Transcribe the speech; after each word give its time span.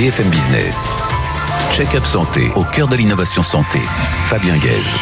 BFM 0.00 0.30
Business. 0.30 0.86
Check-up 1.74 2.06
santé 2.06 2.50
au 2.56 2.64
cœur 2.64 2.88
de 2.88 2.96
l'innovation 2.96 3.42
santé. 3.42 3.80
Fabien 4.28 4.56
Guèze. 4.56 4.96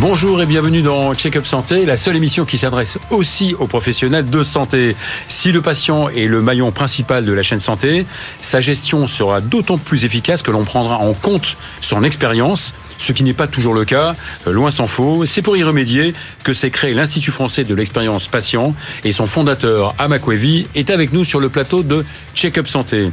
Bonjour 0.00 0.40
et 0.40 0.46
bienvenue 0.46 0.80
dans 0.80 1.12
Check-up 1.12 1.44
Santé, 1.44 1.84
la 1.84 1.98
seule 1.98 2.16
émission 2.16 2.46
qui 2.46 2.56
s'adresse 2.56 2.96
aussi 3.10 3.54
aux 3.58 3.66
professionnels 3.66 4.30
de 4.30 4.42
santé. 4.42 4.96
Si 5.28 5.52
le 5.52 5.60
patient 5.60 6.08
est 6.08 6.28
le 6.28 6.40
maillon 6.40 6.72
principal 6.72 7.26
de 7.26 7.32
la 7.34 7.42
chaîne 7.42 7.60
santé, 7.60 8.06
sa 8.40 8.62
gestion 8.62 9.06
sera 9.06 9.42
d'autant 9.42 9.76
plus 9.76 10.06
efficace 10.06 10.40
que 10.40 10.50
l'on 10.50 10.64
prendra 10.64 10.96
en 10.96 11.12
compte 11.12 11.58
son 11.82 12.04
expérience, 12.04 12.72
ce 12.96 13.12
qui 13.12 13.22
n'est 13.22 13.34
pas 13.34 13.48
toujours 13.48 13.74
le 13.74 13.84
cas, 13.84 14.14
loin 14.46 14.70
s'en 14.70 14.86
faut. 14.86 15.26
C'est 15.26 15.42
pour 15.42 15.58
y 15.58 15.62
remédier 15.62 16.14
que 16.42 16.54
s'est 16.54 16.70
créé 16.70 16.94
l'Institut 16.94 17.32
français 17.32 17.64
de 17.64 17.74
l'expérience 17.74 18.28
patient 18.28 18.74
et 19.04 19.12
son 19.12 19.26
fondateur, 19.26 19.94
Amakwevi, 19.98 20.68
est 20.74 20.88
avec 20.88 21.12
nous 21.12 21.26
sur 21.26 21.38
le 21.38 21.50
plateau 21.50 21.82
de 21.82 22.02
Check-up 22.34 22.66
Santé. 22.66 23.10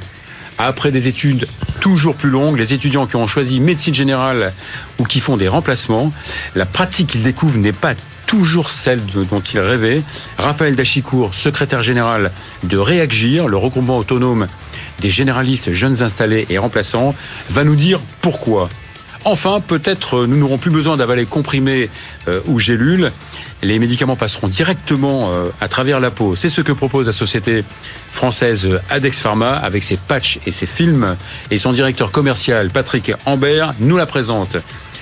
Après 0.61 0.91
des 0.91 1.07
études 1.07 1.47
toujours 1.79 2.15
plus 2.15 2.29
longues, 2.29 2.57
les 2.57 2.73
étudiants 2.73 3.07
qui 3.07 3.15
ont 3.15 3.27
choisi 3.27 3.61
médecine 3.61 3.95
générale 3.95 4.51
ou 4.99 5.05
qui 5.05 5.21
font 5.21 5.37
des 5.37 5.47
remplacements, 5.47 6.11
la 6.53 6.65
pratique 6.65 7.07
qu'ils 7.07 7.23
découvrent 7.23 7.57
n'est 7.57 7.71
pas 7.71 7.93
toujours 8.27 8.69
celle 8.69 8.99
dont 9.05 9.39
ils 9.39 9.59
rêvaient. 9.59 10.03
Raphaël 10.37 10.75
Dachicourt, 10.75 11.33
secrétaire 11.33 11.81
général 11.81 12.31
de 12.63 12.77
Réagir, 12.77 13.47
le 13.47 13.55
regroupement 13.55 13.95
autonome 13.95 14.47
des 14.99 15.09
généralistes 15.09 15.71
jeunes 15.71 16.03
installés 16.03 16.45
et 16.49 16.57
remplaçants, 16.57 17.15
va 17.49 17.63
nous 17.63 17.77
dire 17.77 18.01
pourquoi. 18.21 18.67
Enfin, 19.25 19.59
peut-être 19.59 20.25
nous 20.25 20.37
n'aurons 20.37 20.57
plus 20.57 20.71
besoin 20.71 20.95
d'avaler 20.95 21.25
comprimés 21.25 21.89
euh, 22.27 22.39
ou 22.47 22.57
gélules. 22.59 23.11
Les 23.61 23.77
médicaments 23.77 24.15
passeront 24.15 24.47
directement 24.47 25.31
euh, 25.31 25.49
à 25.59 25.67
travers 25.67 25.99
la 25.99 26.09
peau. 26.09 26.35
C'est 26.35 26.49
ce 26.49 26.61
que 26.61 26.71
propose 26.71 27.07
la 27.07 27.13
société 27.13 27.63
française 28.11 28.67
Adex 28.89 29.19
Pharma 29.19 29.51
avec 29.51 29.83
ses 29.83 29.97
patchs 29.97 30.39
et 30.45 30.53
ses 30.53 30.65
films. 30.65 31.17
Et 31.51 31.57
son 31.57 31.73
directeur 31.73 32.11
commercial, 32.11 32.69
Patrick 32.69 33.11
Ambert, 33.25 33.73
nous 33.79 33.97
la 33.97 34.05
présente. 34.05 34.55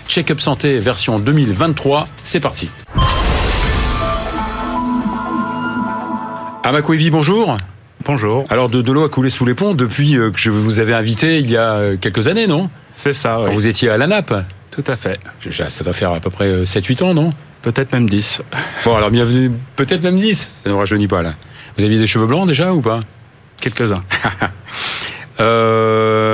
Check-up 0.08 0.42
santé 0.42 0.80
version 0.80 1.20
2023, 1.20 2.08
c'est 2.24 2.40
parti. 2.40 2.70
Amakwevi, 6.64 7.12
bonjour. 7.12 7.56
Bonjour. 8.04 8.46
Alors 8.50 8.70
de, 8.70 8.82
de 8.82 8.92
l'eau 8.92 9.04
a 9.04 9.10
coulé 9.10 9.30
sous 9.30 9.46
les 9.46 9.54
ponts 9.54 9.76
depuis 9.76 10.18
euh, 10.18 10.32
que 10.32 10.40
je 10.40 10.50
vous 10.50 10.80
avais 10.80 10.94
invité 10.94 11.40
il 11.40 11.52
y 11.52 11.58
a 11.58 11.96
quelques 11.98 12.28
années, 12.28 12.48
non? 12.48 12.70
C'est 12.98 13.14
ça, 13.14 13.40
oui. 13.40 13.54
Vous 13.54 13.68
étiez 13.68 13.90
à 13.90 13.98
la 13.98 14.08
nappe 14.08 14.34
Tout 14.72 14.84
à 14.88 14.96
fait. 14.96 15.20
Ça 15.70 15.84
doit 15.84 15.94
faire 15.94 16.12
à 16.12 16.20
peu 16.20 16.32
près 16.32 16.64
7-8 16.64 17.04
ans, 17.04 17.14
non? 17.14 17.32
Peut-être 17.62 17.92
même 17.94 18.10
10. 18.10 18.42
Bon, 18.86 18.96
alors 18.96 19.12
bienvenue, 19.12 19.52
peut-être 19.76 20.02
même 20.02 20.18
10, 20.18 20.56
ça 20.64 20.70
ne 20.70 20.74
rajeunit 20.74 21.08
pas 21.08 21.22
là. 21.22 21.34
Vous 21.78 21.84
aviez 21.84 22.00
des 22.00 22.08
cheveux 22.08 22.26
blancs 22.26 22.48
déjà 22.48 22.74
ou 22.74 22.82
pas? 22.82 23.02
Quelques-uns. 23.62 24.04
Euh, 25.40 26.27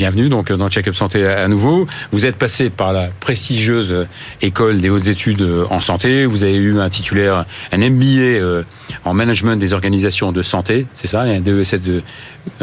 bienvenue 0.00 0.30
donc 0.30 0.50
dans 0.50 0.70
Check-up 0.70 0.94
Santé 0.94 1.26
à 1.26 1.46
nouveau. 1.46 1.86
Vous 2.10 2.24
êtes 2.24 2.36
passé 2.36 2.70
par 2.70 2.94
la 2.94 3.08
prestigieuse 3.20 4.06
école 4.40 4.78
des 4.78 4.88
hautes 4.88 5.08
études 5.08 5.46
en 5.68 5.78
santé. 5.78 6.24
Vous 6.24 6.42
avez 6.42 6.54
eu 6.54 6.80
un 6.80 6.88
titulaire, 6.88 7.44
un 7.70 7.76
MBA 7.76 8.06
euh, 8.06 8.62
en 9.04 9.12
management 9.12 9.56
des 9.56 9.74
organisations 9.74 10.32
de 10.32 10.40
santé, 10.40 10.86
c'est 10.94 11.06
ça, 11.06 11.20
un 11.20 11.40
DESS 11.40 11.82
de, 11.82 12.02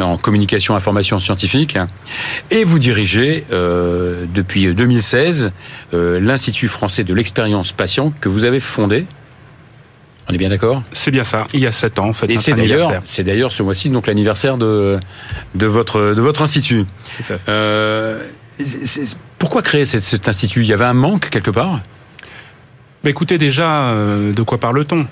en 0.00 0.16
communication 0.16 0.74
information 0.74 1.20
scientifique. 1.20 1.78
Et 2.50 2.64
vous 2.64 2.80
dirigez 2.80 3.44
euh, 3.52 4.24
depuis 4.34 4.74
2016 4.74 5.52
euh, 5.94 6.18
l'Institut 6.18 6.66
français 6.66 7.04
de 7.04 7.14
l'expérience 7.14 7.70
patient 7.70 8.12
que 8.20 8.28
vous 8.28 8.46
avez 8.46 8.58
fondé. 8.58 9.06
On 10.28 10.34
est 10.34 10.38
bien 10.38 10.50
d'accord 10.50 10.82
C'est 10.92 11.10
bien 11.10 11.24
ça. 11.24 11.46
Il 11.54 11.60
y 11.60 11.66
a 11.66 11.72
7 11.72 11.98
ans, 11.98 12.08
en 12.08 12.12
fait. 12.12 12.30
Et 12.30 12.38
c'est 12.38 12.52
d'ailleurs, 12.52 13.02
c'est 13.04 13.24
d'ailleurs 13.24 13.52
ce 13.52 13.62
mois-ci 13.62 13.88
donc 13.88 14.06
l'anniversaire 14.06 14.58
de 14.58 14.98
de 15.54 15.66
votre 15.66 16.14
de 16.14 16.20
votre 16.20 16.42
institut. 16.42 16.84
Tout 17.16 17.22
à 17.22 17.38
fait. 17.38 17.40
Euh, 17.48 18.22
pourquoi 19.38 19.62
créer 19.62 19.86
cet, 19.86 20.02
cet 20.02 20.28
institut? 20.28 20.60
Il 20.62 20.66
y 20.66 20.72
avait 20.72 20.84
un 20.84 20.94
manque 20.94 21.30
quelque 21.30 21.50
part? 21.50 21.80
Mais 23.04 23.10
écoutez 23.10 23.38
déjà, 23.38 23.90
euh, 23.90 24.32
de 24.32 24.42
quoi 24.42 24.58
parle-t-on? 24.58 25.06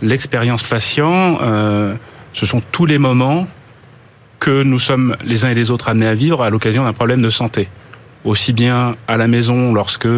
L'expérience 0.00 0.62
patient, 0.62 1.38
euh, 1.42 1.94
ce 2.32 2.46
sont 2.46 2.62
tous 2.72 2.86
les 2.86 2.98
moments 2.98 3.46
que 4.40 4.62
nous 4.62 4.78
sommes 4.78 5.16
les 5.24 5.44
uns 5.44 5.50
et 5.50 5.54
les 5.54 5.70
autres 5.70 5.88
amenés 5.88 6.06
à 6.06 6.14
vivre 6.14 6.42
à 6.42 6.50
l'occasion 6.50 6.84
d'un 6.84 6.92
problème 6.92 7.22
de 7.22 7.30
santé. 7.30 7.68
Aussi 8.24 8.52
bien 8.52 8.96
à 9.08 9.16
la 9.16 9.26
maison 9.26 9.74
lorsque 9.74 10.08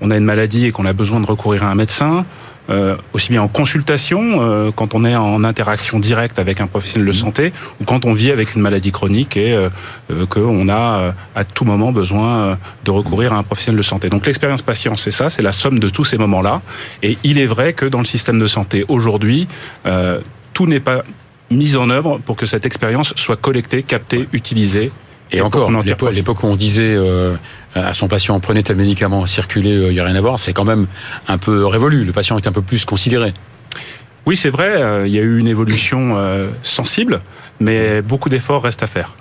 on 0.00 0.10
a 0.10 0.16
une 0.16 0.24
maladie 0.24 0.66
et 0.66 0.72
qu'on 0.72 0.86
a 0.86 0.92
besoin 0.92 1.20
de 1.20 1.26
recourir 1.26 1.64
à 1.64 1.66
un 1.66 1.74
médecin, 1.74 2.24
euh, 2.70 2.96
aussi 3.12 3.30
bien 3.30 3.42
en 3.42 3.48
consultation 3.48 4.38
euh, 4.40 4.70
quand 4.74 4.94
on 4.94 5.04
est 5.04 5.16
en 5.16 5.44
interaction 5.44 5.98
directe 5.98 6.38
avec 6.38 6.60
un 6.60 6.66
professionnel 6.66 7.06
de 7.06 7.12
santé, 7.12 7.52
ou 7.80 7.84
quand 7.84 8.04
on 8.04 8.12
vit 8.12 8.30
avec 8.30 8.54
une 8.54 8.62
maladie 8.62 8.92
chronique 8.92 9.36
et 9.36 9.52
euh, 9.52 9.70
euh, 10.10 10.26
qu'on 10.26 10.68
a 10.68 10.98
euh, 10.98 11.12
à 11.34 11.44
tout 11.44 11.64
moment 11.64 11.92
besoin 11.92 12.58
de 12.84 12.90
recourir 12.90 13.32
à 13.32 13.36
un 13.36 13.42
professionnel 13.42 13.78
de 13.78 13.82
santé. 13.82 14.08
Donc 14.08 14.26
l'expérience 14.26 14.62
patient, 14.62 14.96
c'est 14.96 15.10
ça, 15.10 15.30
c'est 15.30 15.42
la 15.42 15.52
somme 15.52 15.78
de 15.78 15.88
tous 15.88 16.04
ces 16.04 16.18
moments-là. 16.18 16.62
Et 17.02 17.18
il 17.24 17.38
est 17.38 17.46
vrai 17.46 17.72
que 17.72 17.86
dans 17.86 18.00
le 18.00 18.04
système 18.04 18.38
de 18.38 18.46
santé 18.46 18.84
aujourd'hui, 18.88 19.48
euh, 19.86 20.20
tout 20.52 20.66
n'est 20.66 20.80
pas 20.80 21.02
mis 21.50 21.76
en 21.76 21.88
œuvre 21.90 22.18
pour 22.18 22.36
que 22.36 22.46
cette 22.46 22.66
expérience 22.66 23.14
soit 23.16 23.36
collectée, 23.36 23.82
captée, 23.82 24.28
utilisée. 24.32 24.92
Et 25.30 25.40
encore, 25.40 25.70
tire 25.84 26.10
l'époque 26.10 26.42
où 26.42 26.46
on 26.46 26.56
disait 26.56 26.94
euh, 26.94 27.36
à 27.74 27.92
son 27.92 28.08
patient 28.08 28.38
prenez 28.40 28.62
tel 28.62 28.76
médicament, 28.76 29.26
circulez, 29.26 29.88
il 29.88 29.92
n'y 29.92 30.00
a 30.00 30.04
rien 30.04 30.16
à 30.16 30.20
voir, 30.20 30.38
c'est 30.38 30.52
quand 30.52 30.64
même 30.64 30.86
un 31.26 31.38
peu 31.38 31.66
révolu. 31.66 32.04
Le 32.04 32.12
patient 32.12 32.36
est 32.38 32.46
un 32.46 32.52
peu 32.52 32.62
plus 32.62 32.84
considéré. 32.84 33.34
Oui, 34.28 34.36
c'est 34.36 34.50
vrai, 34.50 34.70
euh, 34.70 35.06
il 35.06 35.14
y 35.14 35.18
a 35.18 35.22
eu 35.22 35.38
une 35.38 35.48
évolution 35.48 36.18
euh, 36.18 36.50
sensible, 36.62 37.22
mais 37.60 38.02
beaucoup 38.02 38.28
d'efforts 38.28 38.62
restent 38.62 38.82
à 38.82 38.86
faire. 38.86 39.14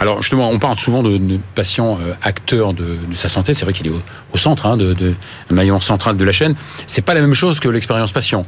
Alors 0.00 0.20
justement, 0.20 0.50
on 0.50 0.58
parle 0.58 0.76
souvent 0.78 1.04
de, 1.04 1.16
de 1.16 1.38
patient 1.54 1.96
euh, 2.00 2.14
acteur 2.22 2.74
de, 2.74 2.98
de 3.08 3.14
sa 3.14 3.28
santé. 3.28 3.54
C'est 3.54 3.64
vrai 3.64 3.72
qu'il 3.72 3.86
est 3.86 3.90
au, 3.90 4.02
au 4.32 4.38
centre, 4.38 4.66
hein, 4.66 4.76
de, 4.76 5.14
maillon 5.48 5.78
central 5.78 6.16
de 6.16 6.24
la 6.24 6.32
chaîne. 6.32 6.56
C'est 6.88 7.02
pas 7.02 7.14
la 7.14 7.20
même 7.20 7.34
chose 7.34 7.60
que 7.60 7.68
l'expérience 7.68 8.10
patient. 8.10 8.44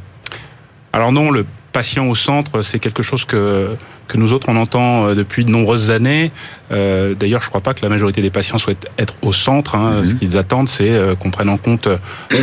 Alors 0.93 1.13
non, 1.13 1.31
le 1.31 1.47
patient 1.75 2.07
au 2.07 2.15
centre, 2.15 2.63
c'est 2.63 2.79
quelque 2.79 3.03
chose 3.03 3.27
que 3.27 3.77
que 4.07 4.19
nous 4.19 4.33
autres 4.35 4.49
on 4.51 4.57
entend 4.57 5.07
euh, 5.07 5.15
depuis 5.15 5.45
de 5.45 5.51
nombreuses 5.51 5.91
années. 5.91 6.31
Euh, 6.71 7.15
D'ailleurs, 7.15 7.41
je 7.43 7.49
crois 7.49 7.63
pas 7.63 7.73
que 7.75 7.81
la 7.83 7.89
majorité 7.89 8.21
des 8.23 8.31
patients 8.31 8.59
souhaitent 8.59 8.87
être 8.99 9.15
au 9.23 9.33
centre. 9.33 9.75
Hein. 9.75 10.03
Mhm. 10.03 10.07
Ce 10.07 10.15
qu'ils 10.15 10.39
attendent, 10.39 10.69
c'est 10.69 10.91
euh, 10.91 11.15
qu'on 11.15 11.31
prenne 11.31 11.49
en 11.49 11.57
compte 11.57 11.87
euh, 11.87 11.99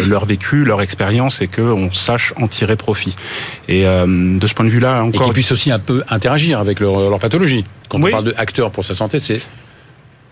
leur 0.08 0.25
vécu, 0.25 0.64
leur 0.66 0.81
expérience 0.81 1.41
et 1.41 1.47
qu'on 1.47 1.94
sache 1.94 2.34
en 2.38 2.47
tirer 2.47 2.75
profit. 2.75 3.16
Et 3.68 3.86
euh, 3.86 4.38
de 4.40 4.47
ce 4.47 4.53
point 4.53 4.66
de 4.66 4.72
vue-là, 4.72 4.97
Et 4.97 5.00
encore 5.02 5.25
qu'ils 5.25 5.34
puissent 5.34 5.52
aussi 5.52 5.72
un 5.72 5.80
peu 5.80 6.03
interagir 6.09 6.59
avec 6.59 6.80
leur, 6.80 7.09
leur 7.09 7.20
pathologie. 7.20 7.64
Quand 7.90 8.00
Oui. 8.02 8.09
on 8.09 8.12
parle 8.12 8.25
de 8.25 8.34
acteur 8.38 8.72
pour 8.72 8.84
sa 8.86 8.94
santé, 8.96 9.20
c'est 9.20 9.41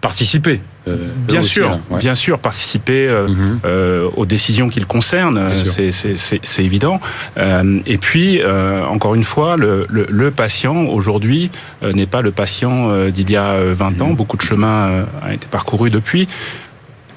participer. 0.01 0.61
euh, 0.87 0.95
Bien 1.27 1.41
aussi, 1.41 1.49
sûr. 1.49 1.79
Ouais. 1.91 1.99
bien 1.99 2.15
sûr, 2.15 2.39
participer 2.39 3.07
euh, 3.07 3.27
Mhm. 3.27 3.59
euh, 3.65 4.09
aux 4.15 4.25
décisions 4.25 4.69
qui 4.69 4.79
le 4.79 4.85
concernent, 4.85 5.37
euh, 5.37 5.63
c'est- 5.91 6.63
évident. 6.63 6.99
Euh, 7.37 7.79
et 7.85 7.97
puis, 7.97 8.41
euh, 8.41 8.83
encore 8.85 9.13
une 9.15 9.23
fois, 9.25 9.57
le, 9.57 9.85
le, 9.89 10.07
le 10.09 10.31
patient 10.31 10.85
aujourd'hui 10.85 11.51
euh, 11.83 11.91
n'est 11.93 12.07
pas 12.07 12.21
le 12.21 12.31
patient 12.31 12.89
euh, 12.89 13.11
d'il 13.11 13.29
y 13.29 13.35
a 13.35 13.51
euh, 13.51 13.73
20 13.77 13.91
Mhm. 13.97 14.01
ans. 14.01 14.09
Beaucoup 14.11 14.37
de 14.37 14.41
chemin 14.41 14.89
euh, 14.89 15.03
a 15.21 15.33
été 15.33 15.47
parcouru 15.47 15.89
depuis. 15.89 16.27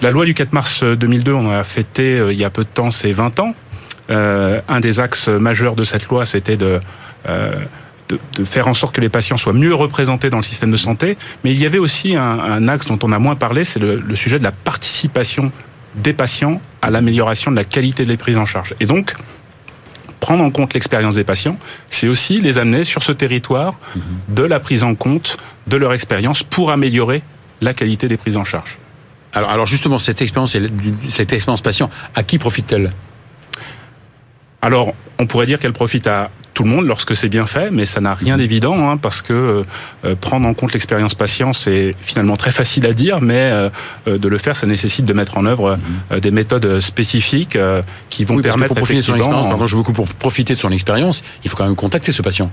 La 0.00 0.10
loi 0.10 0.24
du 0.24 0.34
4 0.34 0.52
mars 0.52 0.82
2002, 0.82 1.32
on 1.32 1.50
a 1.50 1.62
fêté 1.64 2.18
euh, 2.18 2.32
il 2.32 2.38
y 2.38 2.44
a 2.44 2.50
peu 2.50 2.62
de 2.64 2.68
temps 2.68 2.90
ses 2.90 3.12
20 3.12 3.38
ans. 3.40 3.54
Euh, 4.10 4.60
un 4.68 4.80
des 4.80 4.98
axes 4.98 5.28
majeurs 5.28 5.76
de 5.76 5.84
cette 5.84 6.08
loi, 6.08 6.26
c'était 6.26 6.56
de 6.56 6.80
euh, 7.28 7.52
de, 8.12 8.20
de 8.36 8.44
faire 8.44 8.68
en 8.68 8.74
sorte 8.74 8.94
que 8.94 9.00
les 9.00 9.08
patients 9.08 9.36
soient 9.36 9.52
mieux 9.52 9.74
représentés 9.74 10.30
dans 10.30 10.36
le 10.38 10.42
système 10.42 10.70
de 10.70 10.76
santé. 10.76 11.16
Mais 11.42 11.52
il 11.52 11.60
y 11.60 11.66
avait 11.66 11.78
aussi 11.78 12.14
un, 12.16 12.38
un 12.38 12.68
axe 12.68 12.86
dont 12.86 12.98
on 13.02 13.12
a 13.12 13.18
moins 13.18 13.36
parlé, 13.36 13.64
c'est 13.64 13.80
le, 13.80 13.96
le 13.96 14.16
sujet 14.16 14.38
de 14.38 14.44
la 14.44 14.52
participation 14.52 15.52
des 15.94 16.12
patients 16.12 16.60
à 16.80 16.90
l'amélioration 16.90 17.50
de 17.50 17.56
la 17.56 17.64
qualité 17.64 18.04
des 18.04 18.16
prises 18.16 18.38
en 18.38 18.46
charge. 18.46 18.74
Et 18.80 18.86
donc, 18.86 19.14
prendre 20.20 20.44
en 20.44 20.50
compte 20.50 20.72
l'expérience 20.74 21.16
des 21.16 21.24
patients, 21.24 21.58
c'est 21.90 22.08
aussi 22.08 22.40
les 22.40 22.56
amener 22.58 22.84
sur 22.84 23.02
ce 23.02 23.12
territoire 23.12 23.74
de 24.28 24.42
la 24.42 24.60
prise 24.60 24.84
en 24.84 24.94
compte 24.94 25.36
de 25.66 25.76
leur 25.76 25.92
expérience 25.92 26.42
pour 26.42 26.70
améliorer 26.70 27.22
la 27.60 27.74
qualité 27.74 28.08
des 28.08 28.16
prises 28.16 28.36
en 28.36 28.44
charge. 28.44 28.78
Alors, 29.32 29.50
alors 29.50 29.66
justement, 29.66 29.98
cette 29.98 30.22
expérience, 30.22 30.56
cette 31.08 31.32
expérience 31.32 31.62
patient, 31.62 31.90
à 32.14 32.22
qui 32.22 32.38
profite-t-elle? 32.38 32.92
Alors, 34.60 34.94
on 35.18 35.26
pourrait 35.26 35.46
dire 35.46 35.58
qu'elle 35.58 35.72
profite 35.72 36.06
à 36.06 36.30
tout 36.54 36.64
le 36.64 36.70
monde 36.70 36.86
lorsque 36.86 37.16
c'est 37.16 37.28
bien 37.28 37.46
fait, 37.46 37.70
mais 37.70 37.86
ça 37.86 38.00
n'a 38.00 38.14
rien 38.14 38.36
d'évident 38.36 38.88
hein, 38.90 38.96
parce 38.96 39.22
que 39.22 39.64
euh, 40.04 40.14
prendre 40.20 40.46
en 40.46 40.54
compte 40.54 40.72
l'expérience 40.72 41.14
patient, 41.14 41.52
c'est 41.52 41.94
finalement 42.02 42.36
très 42.36 42.52
facile 42.52 42.86
à 42.86 42.92
dire, 42.92 43.20
mais 43.20 43.50
euh, 43.52 43.70
euh, 44.06 44.18
de 44.18 44.28
le 44.28 44.38
faire, 44.38 44.56
ça 44.56 44.66
nécessite 44.66 45.04
de 45.04 45.12
mettre 45.12 45.38
en 45.38 45.46
œuvre 45.46 45.78
euh, 46.12 46.20
des 46.20 46.30
méthodes 46.30 46.80
spécifiques 46.80 47.56
euh, 47.56 47.82
qui 48.10 48.24
vont 48.24 48.36
Oui, 48.36 48.42
permettre 48.42 48.68
pour 48.68 48.76
profiter 48.76 49.00
de 49.00 49.02
son 49.02 49.14
expérience, 49.16 49.48
pardon, 49.48 49.66
je 49.66 49.76
pour 49.76 50.08
profiter 50.08 50.54
de 50.54 50.58
son 50.58 50.70
expérience, 50.70 51.22
il 51.44 51.50
faut 51.50 51.56
quand 51.56 51.64
même 51.64 51.76
contacter 51.76 52.12
ce 52.12 52.22
patient. 52.22 52.50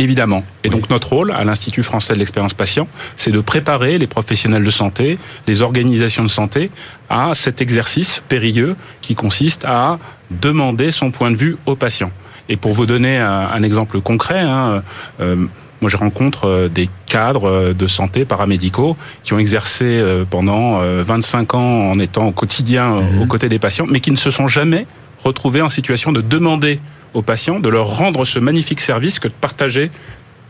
Évidemment. 0.00 0.44
Et 0.62 0.68
Oui. 0.68 0.70
donc 0.70 0.90
notre 0.90 1.08
rôle 1.08 1.32
à 1.32 1.42
l'Institut 1.44 1.82
français 1.82 2.14
de 2.14 2.18
l'expérience 2.18 2.54
patient, 2.54 2.86
c'est 3.16 3.32
de 3.32 3.40
préparer 3.40 3.98
les 3.98 4.06
professionnels 4.06 4.62
de 4.62 4.70
santé, 4.70 5.18
les 5.48 5.60
organisations 5.60 6.22
de 6.22 6.28
santé 6.28 6.70
à 7.10 7.32
cet 7.34 7.60
exercice 7.60 8.22
périlleux 8.28 8.76
qui 9.00 9.14
consiste 9.16 9.64
à 9.64 9.98
demander 10.30 10.92
son 10.92 11.10
point 11.10 11.30
de 11.32 11.36
vue 11.36 11.56
au 11.66 11.74
patient. 11.74 12.12
Et 12.48 12.56
pour 12.56 12.72
vous 12.74 12.86
donner 12.86 13.18
un, 13.18 13.48
un 13.52 13.62
exemple 13.62 14.00
concret, 14.00 14.40
hein, 14.40 14.82
euh, 15.20 15.36
moi 15.80 15.90
je 15.90 15.96
rencontre 15.96 16.68
des 16.72 16.88
cadres 17.06 17.72
de 17.72 17.86
santé 17.86 18.24
paramédicaux 18.24 18.96
qui 19.22 19.32
ont 19.32 19.38
exercé 19.38 20.02
pendant 20.28 20.80
25 20.80 21.54
ans 21.54 21.90
en 21.90 21.98
étant 22.00 22.26
au 22.26 22.32
quotidien 22.32 22.94
aux 22.94 23.02
mhm. 23.02 23.28
côtés 23.28 23.48
des 23.48 23.60
patients, 23.60 23.86
mais 23.88 24.00
qui 24.00 24.10
ne 24.10 24.16
se 24.16 24.32
sont 24.32 24.48
jamais 24.48 24.86
retrouvés 25.22 25.62
en 25.62 25.68
situation 25.68 26.10
de 26.10 26.20
demander 26.20 26.80
aux 27.14 27.22
patients 27.22 27.60
de 27.60 27.68
leur 27.68 27.96
rendre 27.96 28.24
ce 28.24 28.40
magnifique 28.40 28.80
service 28.80 29.20
que 29.20 29.28
de 29.28 29.32
partager 29.32 29.92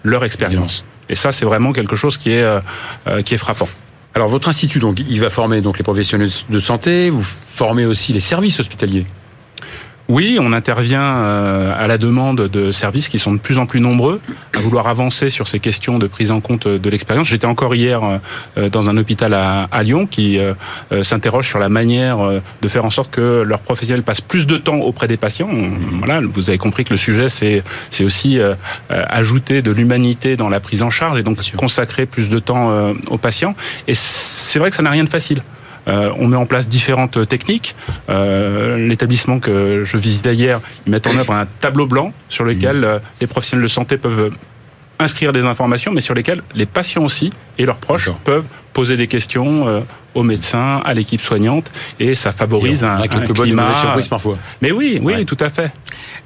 leur 0.02 0.24
expérience. 0.24 0.82
Et 1.10 1.14
ça, 1.14 1.30
c'est 1.30 1.44
vraiment 1.44 1.72
quelque 1.72 1.96
chose 1.96 2.16
qui 2.16 2.30
est, 2.30 2.46
qui 3.24 3.34
est 3.34 3.38
frappant. 3.38 3.68
Alors 4.18 4.28
votre 4.28 4.48
institut, 4.48 4.80
donc, 4.80 4.98
il 4.98 5.20
va 5.20 5.30
former 5.30 5.60
donc 5.60 5.78
les 5.78 5.84
professionnels 5.84 6.30
de 6.48 6.58
santé, 6.58 7.08
vous 7.08 7.22
formez 7.22 7.84
aussi 7.84 8.12
les 8.12 8.18
services 8.18 8.58
hospitaliers. 8.58 9.06
Oui, 10.08 10.38
on 10.40 10.54
intervient 10.54 11.02
euh, 11.02 11.74
à 11.76 11.86
la 11.86 11.98
demande 11.98 12.48
de 12.48 12.72
services 12.72 13.08
qui 13.08 13.18
sont 13.18 13.32
de 13.32 13.38
plus 13.38 13.58
en 13.58 13.66
plus 13.66 13.78
nombreux 13.78 14.22
à 14.56 14.60
vouloir 14.60 14.86
avancer 14.86 15.28
sur 15.28 15.46
ces 15.48 15.60
questions 15.60 15.98
de 15.98 16.06
prise 16.06 16.30
en 16.30 16.40
compte 16.40 16.66
de 16.66 16.90
l'expérience. 16.90 17.28
J'étais 17.28 17.46
encore 17.46 17.74
hier 17.74 18.00
euh, 18.56 18.70
dans 18.70 18.88
un 18.88 18.96
hôpital 18.96 19.34
à, 19.34 19.82
Lyon 19.82 20.06
qui 20.06 20.38
euh, 20.38 20.54
s'interroge 21.02 21.46
sur 21.46 21.58
la 21.58 21.68
manière 21.68 22.18
de 22.18 22.68
faire 22.68 22.86
en 22.86 22.90
sorte 22.90 23.10
que 23.10 23.42
leurs 23.42 23.60
professionnels 23.60 24.02
passent 24.02 24.22
plus 24.22 24.46
de 24.46 24.56
temps 24.56 24.78
auprès 24.78 25.08
des 25.08 25.18
patients. 25.18 25.50
Voilà, 25.98 26.22
vous 26.22 26.48
avez 26.48 26.58
compris 26.58 26.84
que 26.84 26.94
le 26.94 26.98
sujet 26.98 27.28
c'est 27.28 27.62
c'est 27.90 28.04
aussi 28.04 28.38
ajouter 28.88 29.62
de 29.62 29.70
l'humanité 29.70 30.36
dans 30.36 30.48
la 30.48 30.60
prise 30.60 30.82
en 30.82 30.90
charge 30.90 31.20
et 31.20 31.22
donc 31.22 31.38
consacrer 31.56 32.06
plus 32.06 32.28
de 32.28 32.38
temps 32.38 32.92
aux 33.08 33.18
patients. 33.18 33.54
Et 33.86 33.94
c'est 33.94 34.58
vrai 34.58 34.70
que 34.70 34.76
ça 34.76 34.82
n'a 34.82 34.90
rien 34.90 35.04
de 35.04 35.10
facile. 35.10 35.42
Euh, 35.88 36.12
on 36.18 36.28
met 36.28 36.36
en 36.36 36.46
place 36.46 36.68
différentes 36.68 37.26
techniques. 37.28 37.74
Euh, 38.10 38.76
l'établissement 38.76 39.38
que 39.38 39.84
je 39.84 39.96
visitais 39.96 40.34
hier, 40.34 40.60
ils 40.86 40.90
mettent 40.90 41.06
en 41.06 41.16
œuvre 41.16 41.32
un 41.32 41.46
tableau 41.60 41.86
blanc 41.86 42.12
sur 42.28 42.44
lequel 42.44 42.78
mmh. 42.78 42.84
euh, 42.84 42.98
les 43.20 43.26
professionnels 43.26 43.64
de 43.64 43.68
santé 43.68 43.96
peuvent 43.96 44.32
inscrire 44.98 45.32
des 45.32 45.42
informations, 45.42 45.92
mais 45.92 46.00
sur 46.00 46.14
lesquelles 46.14 46.42
les 46.54 46.66
patients 46.66 47.04
aussi 47.04 47.32
et 47.56 47.64
leurs 47.64 47.76
proches 47.76 48.10
peuvent 48.24 48.44
poser 48.72 48.96
des 48.96 49.06
questions 49.06 49.84
aux 50.14 50.22
médecins, 50.24 50.82
à 50.84 50.92
l'équipe 50.92 51.20
soignante, 51.20 51.70
et 52.00 52.16
ça 52.16 52.32
favorise 52.32 52.82
un, 52.82 53.02
quelques 53.02 53.32
bonnes 53.32 53.46
climat. 53.46 53.74
surprises 53.80 54.08
parfois. 54.08 54.38
Mais 54.60 54.72
oui, 54.72 54.98
oui, 55.00 55.24
tout 55.24 55.36
à 55.38 55.50
fait. 55.50 55.70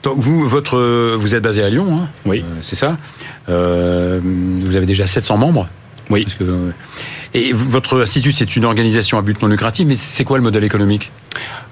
Donc 0.02 0.14
vous, 0.16 0.46
votre, 0.46 1.16
vous 1.16 1.34
êtes 1.34 1.42
basé 1.42 1.62
à 1.62 1.68
Lyon, 1.68 1.98
hein? 1.98 2.08
Oui, 2.24 2.42
c'est 2.62 2.76
ça? 2.76 2.96
vous 3.46 4.76
avez 4.76 4.86
déjà 4.86 5.06
700 5.06 5.36
membres? 5.36 5.68
Oui. 6.10 6.26
Et 7.34 7.52
votre 7.52 8.02
institut, 8.02 8.32
c'est 8.32 8.56
une 8.56 8.64
organisation 8.64 9.18
à 9.18 9.22
but 9.22 9.40
non 9.40 9.48
lucratif, 9.48 9.86
mais 9.86 9.96
c'est 9.96 10.24
quoi 10.24 10.36
le 10.36 10.42
modèle 10.42 10.64
économique? 10.64 11.10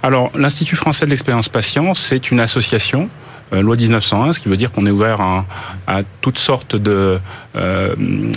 Alors, 0.02 0.30
l'Institut 0.34 0.76
français 0.76 1.04
de 1.04 1.10
l'expérience 1.10 1.48
patient, 1.48 1.94
c'est 1.94 2.30
une 2.30 2.40
association 2.40 3.10
euh, 3.52 3.62
loi 3.62 3.76
1901, 3.76 4.32
ce 4.32 4.40
qui 4.40 4.48
veut 4.48 4.56
dire 4.56 4.70
qu'on 4.70 4.86
est 4.86 4.90
ouvert 4.90 5.20
à, 5.20 6.02
toutes 6.20 6.38
sortes 6.38 6.76
de 6.76 7.18
euh, 7.56 7.94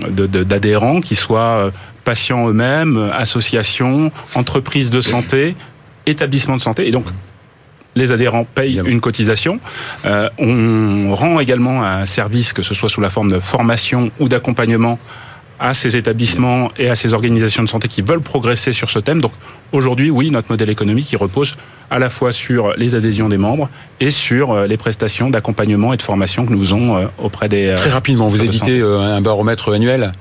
d'adhérents, 0.10 1.02
qui 1.02 1.16
soient 1.16 1.40
euh, 1.40 1.72
patients 2.04 2.48
eux-mêmes, 2.50 3.12
associations, 3.14 4.12
entreprises 4.36 4.90
de 4.90 5.02
santé, 5.02 5.56
établissements 6.06 6.56
de 6.56 6.62
santé, 6.62 6.88
et 6.88 6.92
donc 6.92 7.06
les 7.96 8.12
adhérents 8.12 8.44
payent 8.44 8.82
une 8.86 9.02
cotisation. 9.02 9.60
on 10.04 11.14
rend 11.14 11.40
également 11.40 11.84
un 11.84 12.06
service, 12.06 12.52
que 12.52 12.64
ce 12.64 12.74
soit 12.74 12.90
sous 12.90 13.02
la 13.02 13.12
forme 13.12 13.30
de 13.30 13.40
formation 13.40 14.10
ou 14.20 14.28
d'accompagnement 14.28 14.98
à 15.60 15.74
ces 15.74 15.96
établissements 15.96 16.72
et 16.78 16.90
à 16.90 16.96
ces 16.96 17.14
organisations 17.14 17.64
de 17.64 17.70
santé 17.70 17.88
qui 17.88 18.02
veulent 18.02 18.22
progresser 18.22 18.74
sur 18.74 18.90
ce 18.90 19.00
thème. 19.00 19.22
Donc 19.22 19.32
aujourd'hui, 19.74 20.10
oui, 20.10 20.32
notre 20.32 20.50
modèle 20.50 20.70
économique 20.70 21.12
il 21.12 21.18
repose 21.18 21.58
à 21.94 22.00
la 22.00 22.10
fois 22.10 22.32
sur 22.32 22.74
les 22.76 22.96
adhésions 22.96 23.30
des 23.30 23.38
membres 23.38 23.70
et 24.00 24.10
sur 24.10 24.52
euh, 24.52 24.66
les 24.66 24.78
prestations 24.78 25.30
d'accompagnement 25.30 25.94
et 25.94 25.98
de 25.98 26.02
formation 26.02 26.46
que 26.46 26.52
nous 26.52 26.60
faisons 26.60 26.98
euh, 26.98 27.06
auprès 27.20 27.50
des... 27.50 27.68
Euh, 27.68 27.76
Très 27.76 27.92
rapidement, 27.92 28.30
vous 28.30 28.44
éditez 28.44 28.82
un 28.82 29.22
baromètre 29.22 29.72
annuel 29.72 30.14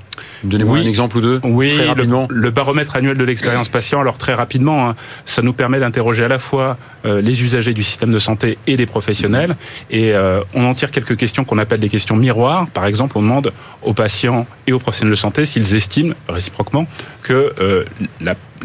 Donnez-moi 0.43 0.77
un 0.77 0.85
exemple 0.85 1.17
ou 1.17 1.21
deux. 1.21 1.39
Oui, 1.43 1.73
très 1.73 1.87
rapidement. 1.87 2.27
Le, 2.29 2.51
baromètre 2.51 2.95
annuel 2.95 3.17
de 3.17 3.23
l'expérience 3.23 3.69
patient. 3.69 3.99
Alors 3.99 4.17
très 4.17 4.33
rapidement, 4.33 4.89
hein, 4.89 4.95
ça 5.25 5.41
nous 5.41 5.53
permet 5.53 5.79
d'interroger 5.79 6.23
à 6.25 6.27
la 6.27 6.37
fois 6.37 6.77
les 7.03 7.41
usagers 7.41 7.73
du 7.73 7.83
système 7.83 8.11
de 8.11 8.19
santé 8.19 8.57
et 8.67 8.77
des 8.77 8.85
professionnels. 8.85 9.55
Et 9.89 10.13
on 10.53 10.65
en 10.65 10.73
tire 10.75 10.91
quelques 10.91 11.15
questions 11.17 11.45
qu'on 11.45 11.57
appelle 11.57 11.79
des 11.79 11.89
questions 11.89 12.15
miroirs. 12.15 12.67
Par 12.67 12.85
exemple, 12.85 13.17
on 13.17 13.21
demande 13.21 13.51
aux 13.81 13.93
patients 13.93 14.45
et 14.67 14.73
aux 14.73 14.79
professionnels 14.79 15.15
de 15.15 15.19
santé 15.19 15.45
s'ils 15.45 15.73
estiment 15.73 16.13
réciproquement 16.29 16.85
que 17.23 17.85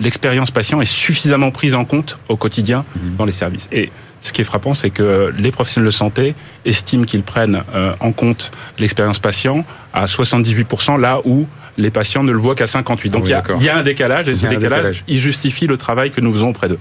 l'expérience 0.00 0.50
patient 0.50 0.80
est 0.80 0.86
suffisamment 0.86 1.50
prise 1.50 1.74
en 1.74 1.84
compte 1.84 2.18
au 2.28 2.36
quotidien 2.36 2.84
mhm. 2.96 3.16
dans 3.16 3.24
les 3.24 3.32
services. 3.32 3.68
Et 3.72 3.90
ce 4.20 4.32
qui 4.32 4.40
est 4.40 4.44
frappant, 4.44 4.74
c'est 4.74 4.90
que 4.90 5.32
les 5.38 5.52
professionnels 5.52 5.86
de 5.86 5.92
santé 5.92 6.34
estiment 6.64 7.04
qu'ils 7.04 7.22
prennent 7.22 7.62
euh, 7.74 7.94
en 8.00 8.12
compte 8.12 8.50
l'expérience 8.78 9.18
patient 9.18 9.64
à 9.92 10.06
78%, 10.06 11.00
là 11.00 11.20
où 11.24 11.46
les 11.76 11.90
patients 11.90 12.24
ne 12.24 12.32
le 12.32 12.38
voient 12.38 12.56
qu'à 12.56 12.66
58%. 12.66 13.10
Donc 13.10 13.28
ah 13.32 13.42
il 13.58 13.64
y, 13.64 13.68
a 13.68 13.78
un 13.78 13.82
décalage, 13.82 14.28
et 14.28 14.34
ce 14.34 14.46
décalage, 14.46 15.04
il 15.06 15.20
justifie 15.20 15.66
le 15.66 15.76
travail 15.76 16.10
que 16.10 16.20
nous 16.20 16.32
faisons 16.32 16.48
auprès 16.48 16.68
d'eux. 16.68 16.78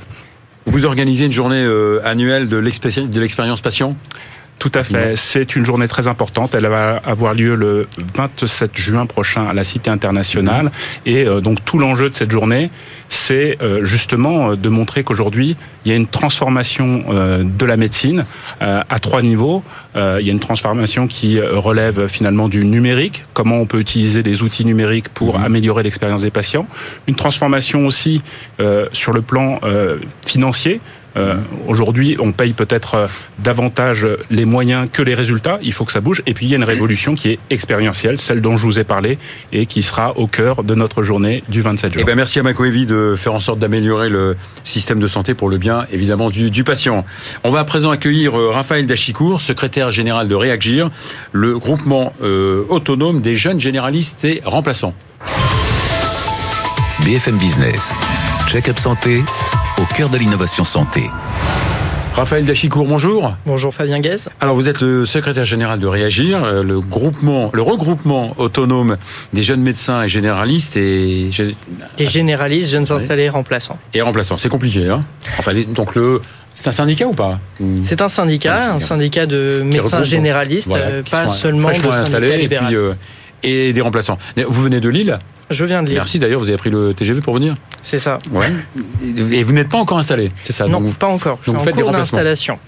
Vous 0.66 0.86
organisez 0.86 1.26
une 1.26 1.32
journée 1.32 1.64
euh, 1.64 2.02
annuelle 2.04 2.50
de 2.50 2.58
l'expérience 2.58 3.62
patient? 3.62 3.96
Tout 4.60 4.72
à 4.74 4.84
fait. 4.84 5.16
C'est 5.16 5.56
une 5.56 5.66
journée 5.66 5.88
très 5.88 6.08
importante. 6.08 6.56
Elle 6.56 6.68
va 6.68 6.98
avoir 7.06 7.34
lieu 7.36 7.54
le 7.54 7.88
27 8.16 8.72
juin 8.76 9.06
prochain 9.06 9.46
à 9.46 9.54
la 9.54 9.64
Cité 9.64 9.92
internationale. 9.92 10.72
Et 11.06 11.26
euh, 11.26 11.42
donc 11.42 11.64
tout 11.64 11.78
l'enjeu 11.78 12.10
de 12.10 12.16
cette 12.16 12.32
journée, 12.32 12.72
c'est 13.08 13.62
euh, 13.62 13.86
justement 13.86 14.52
euh, 14.52 14.56
de 14.56 14.70
montrer 14.70 15.04
qu'aujourd'hui, 15.04 15.56
il 15.86 15.92
y 15.92 15.94
a 15.94 15.96
une 15.96 16.08
transformation 16.08 17.06
de 17.44 17.66
la 17.66 17.78
médecine 17.78 18.26
à 18.60 19.00
trois 19.00 19.22
niveaux. 19.22 19.64
Il 19.96 20.26
y 20.26 20.30
a 20.30 20.34
une 20.34 20.42
transformation 20.42 21.08
qui 21.08 21.40
relève 21.40 22.08
finalement 22.08 22.50
du 22.50 22.66
numérique, 22.66 23.24
comment 23.34 23.56
on 23.56 23.66
peut 23.66 23.80
utiliser 23.80 24.22
les 24.22 24.42
outils 24.42 24.66
numériques 24.66 25.08
pour 25.08 25.40
mhm. 25.40 25.46
améliorer 25.46 25.84
l'expérience 25.84 26.24
des 26.24 26.30
patients. 26.30 26.68
Une 27.08 27.16
transformation 27.16 27.88
aussi 27.88 28.22
sur 28.92 29.14
le 29.14 29.22
plan 29.22 29.62
financier. 30.26 30.82
Euh, 31.18 31.36
aujourd'hui, 31.68 32.18
on 32.20 32.32
paye 32.32 32.54
peut-être 32.54 32.96
euh, 32.96 33.08
davantage 33.40 34.08
les 34.30 34.46
moyens 34.46 34.88
que 34.92 35.02
les 35.02 35.16
résultats. 35.16 35.60
Il 35.62 35.74
faut 35.74 35.86
que 35.86 35.92
ça 35.92 36.02
bouge. 36.02 36.22
Et 36.26 36.34
puis, 36.34 36.46
il 36.46 36.50
y 36.50 36.54
a 36.54 36.58
une 36.58 36.64
révolution 36.64 37.16
qui 37.16 37.30
est 37.30 37.40
expérientielle, 37.50 38.20
celle 38.20 38.42
dont 38.42 38.58
je 38.58 38.66
vous 38.66 38.80
ai 38.80 38.84
parlé, 38.84 39.18
et 39.52 39.66
qui 39.66 39.84
sera 39.84 40.18
au 40.18 40.28
cœur 40.28 40.64
de 40.64 40.76
notre 40.76 41.04
journée 41.04 41.44
du 41.50 41.62
27 41.62 41.94
juin. 41.94 42.02
Eh 42.02 42.06
ben, 42.06 42.16
merci 42.16 42.40
à 42.40 42.44
Macoevi 42.44 42.86
de 42.86 43.16
faire 43.18 43.34
en 43.34 43.40
sorte 43.40 43.60
d'améliorer 43.60 44.10
le 44.10 44.38
système 44.64 45.00
de 45.00 45.08
santé 45.08 45.34
pour 45.34 45.50
le 45.50 45.58
bien, 45.58 45.88
évidemment, 45.92 46.30
du, 46.30 46.52
du 46.52 46.64
patient. 46.64 47.06
On 47.44 47.50
va 47.50 47.60
à 47.60 47.66
présent 47.66 47.92
accueillir 47.92 48.38
euh, 48.38 48.50
Raphaël 48.50 48.86
Dachicourt, 48.86 49.42
secrétaire 49.42 49.92
général 49.92 50.28
de 50.28 50.36
Réagir, 50.36 50.90
le 51.32 51.58
groupement 51.58 52.14
autonome 52.70 53.22
des 53.22 53.38
jeunes 53.38 53.60
généralistes 53.60 54.24
et 54.24 54.42
remplaçants. 54.46 54.94
BFM 57.04 57.38
Business. 57.38 57.94
Check-up 58.48 58.78
santé 58.78 59.24
cœur 59.96 60.10
de 60.10 60.18
l'innovation 60.18 60.64
santé. 60.64 61.10
Raphaël 62.14 62.46
Dachicourt, 62.46 62.88
bonjour. 62.88 63.36
Bonjour 63.46 63.74
Fabien 63.74 64.00
Guez. 64.00 64.18
Alors 64.42 64.56
vous 64.56 64.68
êtes 64.68 64.82
le 64.82 65.06
secrétaire 65.06 65.46
général 65.46 65.80
de 65.80 65.86
Réagir, 65.86 66.44
euh, 66.44 66.64
le 66.64 66.80
groupement, 66.80 67.52
le 67.54 67.62
regroupement 67.62 68.34
autonome 68.38 68.98
des 69.34 69.44
jeunes 69.44 69.62
médecins 69.62 70.02
et 70.04 70.10
généralistes 70.10 70.76
et 70.78 71.30
et 72.00 72.08
généralistes, 72.08 72.72
jeunes 72.72 72.92
installés, 72.92 73.30
remplaçants. 73.30 73.78
Et 73.94 74.02
remplaçants, 74.02 74.38
c'est 74.38 74.50
compliqué, 74.50 74.90
hein 74.90 75.06
Enfin 75.38 75.52
donc 75.68 75.94
le 75.94 76.22
c'est 76.56 76.68
un 76.68 76.72
syndicat 76.72 77.06
ou 77.06 77.14
pas? 77.14 77.40
C'est 77.84 78.02
un 78.02 78.10
syndicat, 78.10 78.74
un 78.74 78.80
syndicat 78.80 79.28
de 79.28 79.62
médecins 79.64 80.04
généralistes, 80.04 80.72
pas 81.12 81.30
seulement 81.30 81.70
de 81.70 81.92
syndicats 81.92 82.20
libéraux. 82.38 82.94
Et, 83.44 83.70
et 83.70 83.74
des 83.74 83.82
remplaçants. 83.82 84.18
Vous 84.48 84.64
venez 84.64 84.80
de 84.80 84.90
Lille? 84.90 85.20
Je 85.50 85.66
viens 85.66 85.84
de 85.84 85.90
lire. 85.90 85.98
Merci 85.98 86.20
d'ailleurs, 86.20 86.40
vous 86.40 86.50
avez 86.50 86.58
pris 86.58 86.70
le 86.70 86.94
TGV 86.94 87.22
pour 87.22 87.34
venir 87.34 87.56
C'est 87.84 88.00
ça. 88.00 88.20
Ouais. 88.32 88.52
Et 89.32 89.44
vous 89.44 89.54
n'êtes 89.54 89.70
pas 89.70 89.78
encore 89.78 89.98
installé, 89.98 90.32
c'est 90.44 90.54
ça 90.54 90.68
Non, 90.68 90.82
pas 90.92 91.08
encore. 91.08 91.40
Donc 91.46 91.58
vous 91.58 91.64
faites 91.64 91.76
des 91.76 91.84
remplacements. 91.84 92.60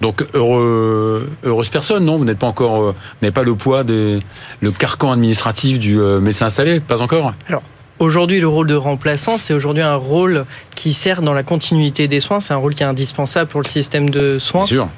Donc 0.00 0.26
heureux, 0.34 1.30
heureuse 1.44 1.68
personne, 1.68 2.04
non? 2.04 2.16
Vous 2.16 2.24
n'êtes 2.24 2.38
pas 2.38 2.48
encore, 2.48 2.82
euh, 2.82 2.94
n'avez 3.22 3.30
pas 3.30 3.44
le 3.44 3.54
poids 3.54 3.84
des, 3.84 4.20
le 4.60 4.72
carcan 4.72 5.12
administratif 5.12 5.78
du 5.78 6.00
euh, 6.00 6.18
médecin 6.18 6.46
installé, 6.46 6.80
pas 6.80 7.00
encore? 7.00 7.34
Alors 7.48 7.62
aujourd'hui, 8.00 8.40
le 8.40 8.48
rôle 8.48 8.66
de 8.66 8.74
remplaçant, 8.74 9.38
c'est 9.38 9.54
aujourd'hui 9.54 9.84
un 9.84 9.94
rôle 9.94 10.44
qui 10.74 10.92
sert 10.92 11.22
dans 11.22 11.34
la 11.34 11.44
continuité 11.44 12.08
des 12.08 12.18
soins. 12.18 12.40
C'est 12.40 12.52
un 12.52 12.56
rôle 12.56 12.74
qui 12.74 12.82
est 12.82 12.86
indispensable 12.86 13.48
pour 13.48 13.62
le 13.62 13.68
système 13.68 14.10
de 14.10 14.40
soins. 14.40 14.64
Bien 14.64 14.66
sûr. 14.66 14.88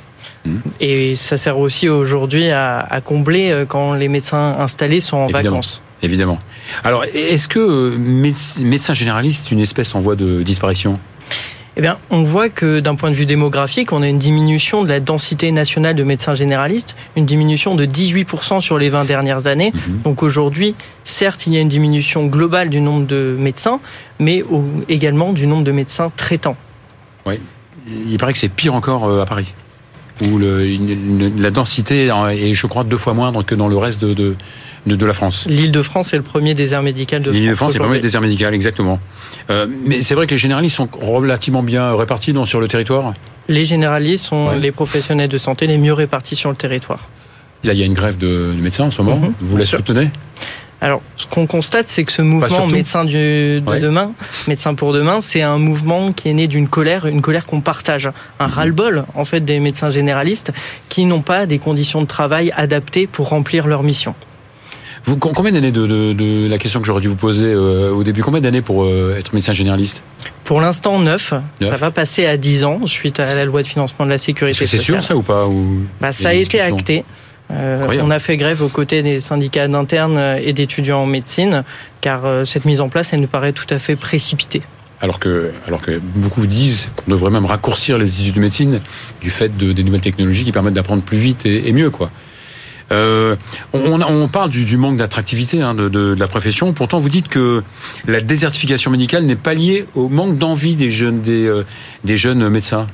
Et 0.81 1.17
ça 1.17 1.37
sert 1.37 1.59
aussi 1.59 1.91
aujourd'hui 1.91 2.49
à, 2.49 2.79
à, 2.79 3.03
combler 3.03 3.51
euh, 3.51 3.67
quand 3.67 3.93
les 3.93 4.09
médecins 4.09 4.57
installés 4.59 5.01
sont 5.01 5.19
en 5.19 5.27
vacances 5.27 5.83
évidemment. 6.05 6.39
Alors, 6.83 7.05
est-ce 7.05 7.49
que 7.49 7.59
euh, 7.59 7.97
médecin 7.99 8.95
généraliste 8.95 9.47
est 9.47 9.51
une 9.51 9.61
espèce 9.61 9.95
en 9.95 10.01
voie 10.01 10.17
de 10.17 10.43
disparition? 10.43 10.99
Eh 11.77 11.81
bien, 11.81 11.99
on 12.11 12.23
voit 12.23 12.49
que 12.49 12.79
d'un 12.79 12.95
point 12.95 13.11
de 13.11 13.17
vue 13.17 13.27
démographique, 13.27 13.93
on 13.93 14.01
a 14.03 14.07
une 14.07 14.19
diminution 14.19 14.85
de 14.85 14.89
la 14.89 15.01
densité 15.01 15.51
nationale 15.51 15.97
de 15.97 16.05
médecins 16.05 16.35
généralistes, 16.35 16.95
une 17.17 17.27
diminution 17.27 17.75
de 17.75 17.85
18% 17.85 18.61
sur 18.61 18.79
les 18.79 18.91
20 18.91 19.05
dernières 19.05 19.49
années. 19.49 19.73
Mhm. 19.75 20.03
Donc 20.05 20.23
aujourd'hui, 20.23 20.77
certes, 21.05 21.49
il 21.49 21.55
y 21.55 21.57
a 21.57 21.61
une 21.61 21.69
diminution 21.69 22.27
globale 22.27 22.69
du 22.69 22.81
nombre 22.81 23.07
de 23.07 23.35
médecins, 23.39 23.81
mais 24.21 24.45
également 24.89 25.33
du 25.33 25.49
nombre 25.49 25.65
de 25.65 25.73
médecins 25.73 26.13
traitants. 26.17 26.57
Oui, 27.27 27.41
il 27.89 28.19
paraît 28.19 28.33
que 28.33 28.39
c'est 28.39 28.49
pire 28.49 28.75
encore 28.75 29.07
euh, 29.07 29.23
à 29.23 29.27
Paris. 29.27 29.53
Où 30.23 30.39
le, 30.39 30.67
une- 30.67 31.41
la 31.41 31.51
densité 31.51 32.07
est, 32.07 32.55
je 32.55 32.67
crois, 32.67 32.85
deux 32.85 32.97
fois 32.99 33.15
moindre 33.15 33.43
que 33.45 33.55
dans 33.55 33.69
le 33.69 33.77
reste 33.77 34.01
de, 34.01 34.15
de, 34.15 34.37
de, 34.87 34.97
de 34.97 35.07
la 35.07 35.13
France. 35.13 35.47
L'île 35.49 35.73
de 35.73 35.83
France 35.83 36.13
est 36.13 36.17
le 36.17 36.23
premier 36.23 36.55
désert 36.55 36.83
médical 36.83 37.23
de 37.23 37.31
L'île 37.31 37.43
de 37.51 37.55
France, 37.55 37.57
France. 37.57 37.73
c'est 37.73 37.79
pas 37.79 37.85
mal 37.85 37.91
aujourd'hui. 37.91 38.03
désert 38.03 38.21
médical, 38.21 38.55
exactement. 38.55 39.01
Euh, 39.51 39.67
mais 39.87 40.01
c'est 40.03 40.15
vrai 40.15 40.27
que 40.27 40.33
les 40.33 40.39
généralistes 40.39 40.77
sont 40.77 40.89
relativement 41.01 41.63
bien 41.63 41.95
répartis 41.97 42.33
dans, 42.33 42.47
sur 42.47 42.61
le 42.61 42.69
territoire. 42.69 43.15
Les 43.49 43.65
généralistes 43.65 44.27
sont 44.27 44.49
Ouais. 44.49 44.59
les 44.59 44.73
professionnels 44.73 45.29
de 45.29 45.39
santé 45.39 45.67
les 45.67 45.79
mieux 45.79 45.93
répartis 45.93 46.37
sur 46.37 46.51
le 46.51 46.57
territoire. 46.57 47.09
Là, 47.65 47.73
il 47.73 47.79
y 47.81 47.83
a 47.83 47.87
une 47.87 47.95
grève 47.95 48.17
de, 48.19 48.53
de 48.57 48.61
médecins 48.63 48.85
en 48.85 48.91
ce 48.91 49.03
moment. 49.03 49.19
Mhm, 49.19 49.33
Vous 49.41 49.57
la 49.57 49.65
sûr. 49.65 49.79
soutenez? 49.79 50.11
Alors, 50.85 51.01
ce 51.17 51.27
qu'on 51.27 51.47
constate, 51.47 51.89
c'est 51.89 52.05
que 52.05 52.13
ce 52.13 52.21
mouvement 52.21 52.49
surtout. 52.57 52.71
médecin 52.73 53.05
du, 53.07 53.15
de 53.61 53.63
Ouais. 53.67 53.81
demain, 53.81 54.13
médecin 54.47 54.75
pour 54.75 54.93
demain, 54.93 55.21
c'est 55.23 55.41
un 55.41 55.57
mouvement 55.57 56.13
qui 56.13 56.29
est 56.29 56.35
né 56.35 56.47
d'une 56.47 56.69
colère, 56.69 57.07
une 57.07 57.23
colère 57.23 57.47
qu'on 57.47 57.63
partage, 57.63 58.11
un 58.39 58.49
Mhm. 58.49 58.53
ras-le-bol 58.53 59.05
en 59.15 59.25
fait 59.25 59.41
des 59.41 59.61
médecins 59.61 59.89
généralistes 59.89 60.53
qui 60.91 61.07
n'ont 61.07 61.23
pas 61.23 61.47
des 61.47 61.59
conditions 61.59 62.03
de 62.03 62.07
travail 62.07 62.53
adaptées 62.55 63.07
pour 63.07 63.31
remplir 63.31 63.67
leur 63.67 63.83
mission. 63.83 64.15
vous, 65.07 65.17
com- 65.17 65.33
Combien 65.35 65.53
d'années 65.53 65.73
de, 65.73 65.87
de, 65.87 66.13
de 66.13 66.49
la 66.49 66.59
question 66.59 66.81
que 66.81 66.87
j'aurais 66.87 67.01
dû 67.03 67.09
vous 67.09 67.17
poser 67.17 67.47
euh, 67.53 67.91
au 67.91 68.05
début 68.05 68.23
Combien 68.23 68.41
d'années 68.43 68.63
pour 68.63 68.85
euh, 68.85 69.17
être 69.19 69.33
médecin 69.35 69.53
généraliste? 69.55 70.03
Pour 70.45 70.61
l'instant, 70.63 70.99
neuf. 70.99 71.33
Neuf. 71.63 71.71
Ça 71.71 71.77
va 71.77 71.91
passer 71.91 72.27
à 72.27 72.37
10 72.39 72.65
ans 72.65 72.87
suite 72.87 73.21
à 73.21 73.35
la 73.35 73.45
loi 73.47 73.63
de 73.63 73.67
financement 73.67 74.05
de 74.07 74.11
la 74.11 74.19
sécurité 74.19 74.59
que 74.59 74.67
c'est 74.67 74.77
sociale. 74.79 75.03
sûr 75.03 75.05
ça 75.05 75.17
ou 75.17 75.23
pas 75.23 75.47
ou... 75.47 75.83
Bah, 76.01 76.13
ça 76.13 76.29
a 76.29 76.33
été 76.35 76.61
acté. 76.61 77.05
Euh, 77.55 77.87
on 78.03 78.11
a 78.11 78.19
fait 78.19 78.37
grève 78.37 78.63
aux 78.63 78.69
côtés 78.69 79.03
des 79.03 79.21
syndicats 79.21 79.69
d'internes 79.69 80.39
et 80.43 80.53
d'étudiants 80.53 81.03
en 81.03 81.07
médecine, 81.07 81.63
car 82.01 82.27
euh, 82.27 82.45
cette 82.45 82.65
mise 82.65 82.81
en 82.81 82.89
place, 82.89 83.13
elle 83.13 83.21
nous 83.21 83.29
paraît 83.29 83.53
tout 83.53 83.67
à 83.71 83.79
fait 83.79 83.97
précipitée. 83.97 84.63
Alors 85.01 85.19
que, 85.19 85.53
alors 85.67 85.81
que 85.81 86.01
beaucoup 86.03 86.47
disent 86.47 86.89
qu'on 86.97 87.11
devrait 87.11 87.31
même 87.31 87.45
raccourcir 87.45 87.99
les 87.99 88.21
études 88.21 88.35
de 88.35 88.41
médecine 88.41 88.81
du 89.21 89.31
fait 89.31 89.57
de, 89.57 89.73
des 89.73 89.85
nouvelles 89.85 90.01
technologies 90.01 90.45
qui 90.45 90.53
permettent 90.53 90.75
d'apprendre 90.75 91.03
plus 91.03 91.19
vite 91.19 91.47
et, 91.47 91.69
et 91.69 91.73
mieux, 91.73 91.91
quoi. 91.91 92.11
Euh, 92.93 93.37
on, 93.73 94.01
on 94.03 94.29
parle 94.29 94.51
du, 94.51 94.65
du 94.65 94.77
manque 94.77 94.99
d'attractivité 94.99 95.63
hein, 95.63 95.75
de, 95.75 95.89
de, 95.89 96.15
de 96.15 96.21
la 96.21 96.29
profession. 96.29 96.73
Pourtant, 96.75 96.99
vous 96.99 97.09
dites 97.09 97.29
que 97.29 97.63
la 98.07 98.21
désertification 98.21 98.91
médicale 98.91 99.25
n'est 99.25 99.37
pas 99.37 99.55
liée 99.55 99.87
au 99.95 100.09
manque 100.09 100.37
d'envie 100.39 100.77
des 100.77 100.91
jeunes, 100.91 101.23
des, 101.23 101.47
euh, 101.47 101.65
des 102.05 102.17
jeunes 102.17 102.47
médecins. 102.49 102.87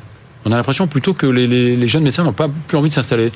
On 0.44 0.52
a 0.52 0.56
l'impression 0.56 0.86
plutôt 0.86 1.14
que 1.14 1.26
les, 1.26 1.46
les, 1.46 1.76
les 1.76 1.88
jeunes 1.88 2.02
médecins 2.02 2.24
n'ont 2.24 2.32
pas 2.32 2.48
plus 2.66 2.76
envie 2.76 2.88
de 2.88 2.94
s'installer 2.94 3.30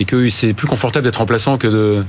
et 0.00 0.04
que 0.04 0.28
c'est 0.30 0.54
plus 0.54 0.66
confortable 0.66 1.04
d'être 1.04 1.16
remplaçant 1.16 1.58
que 1.58 1.68
de. 1.68 2.04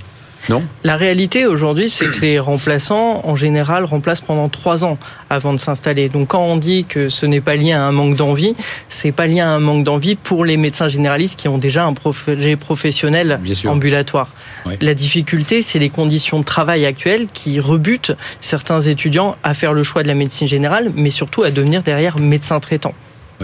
Non? 0.49 0.61
La 0.83 0.97
réalité 0.97 1.45
aujourd'hui, 1.45 1.89
c'est 1.89 2.07
que 2.07 2.19
les 2.19 2.37
remplaçants, 2.37 3.21
en 3.23 3.33
général, 3.33 3.85
remplacent 3.85 4.19
pendant 4.19 4.49
trois 4.49 4.83
ans 4.83 4.97
avant 5.29 5.53
de 5.53 5.57
s'installer. 5.57 6.09
Donc 6.09 6.29
quand 6.29 6.43
on 6.43 6.57
dit 6.57 6.83
que 6.83 7.07
ce 7.07 7.25
n'est 7.25 7.39
pas 7.39 7.55
lié 7.55 7.71
à 7.71 7.81
un 7.81 7.93
manque 7.93 8.17
d'envie, 8.17 8.53
c'est 8.89 9.13
pas 9.13 9.25
lié 9.25 9.39
à 9.39 9.47
un 9.47 9.59
manque 9.59 9.85
d'envie 9.85 10.15
pour 10.15 10.43
les 10.43 10.57
médecins 10.57 10.89
généralistes 10.89 11.39
qui 11.39 11.47
ont 11.47 11.57
déjà 11.57 11.85
un 11.85 11.93
projet 11.93 12.57
professionnel 12.57 13.39
ambulatoire. 13.65 14.33
Ouais. 14.65 14.77
La 14.81 14.93
difficulté, 14.95 15.61
c'est 15.61 15.79
les 15.79 15.89
conditions 15.89 16.39
de 16.39 16.45
travail 16.45 16.85
actuelles 16.85 17.27
qui 17.33 17.61
rebutent 17.61 18.11
certains 18.41 18.81
étudiants 18.81 19.37
à 19.43 19.53
faire 19.53 19.71
le 19.71 19.83
choix 19.83 20.03
de 20.03 20.09
la 20.09 20.13
médecine 20.13 20.47
générale, 20.47 20.91
mais 20.93 21.11
surtout 21.11 21.43
à 21.43 21.51
devenir 21.51 21.83
derrière 21.83 22.19
médecin 22.19 22.59
traitant. 22.59 22.93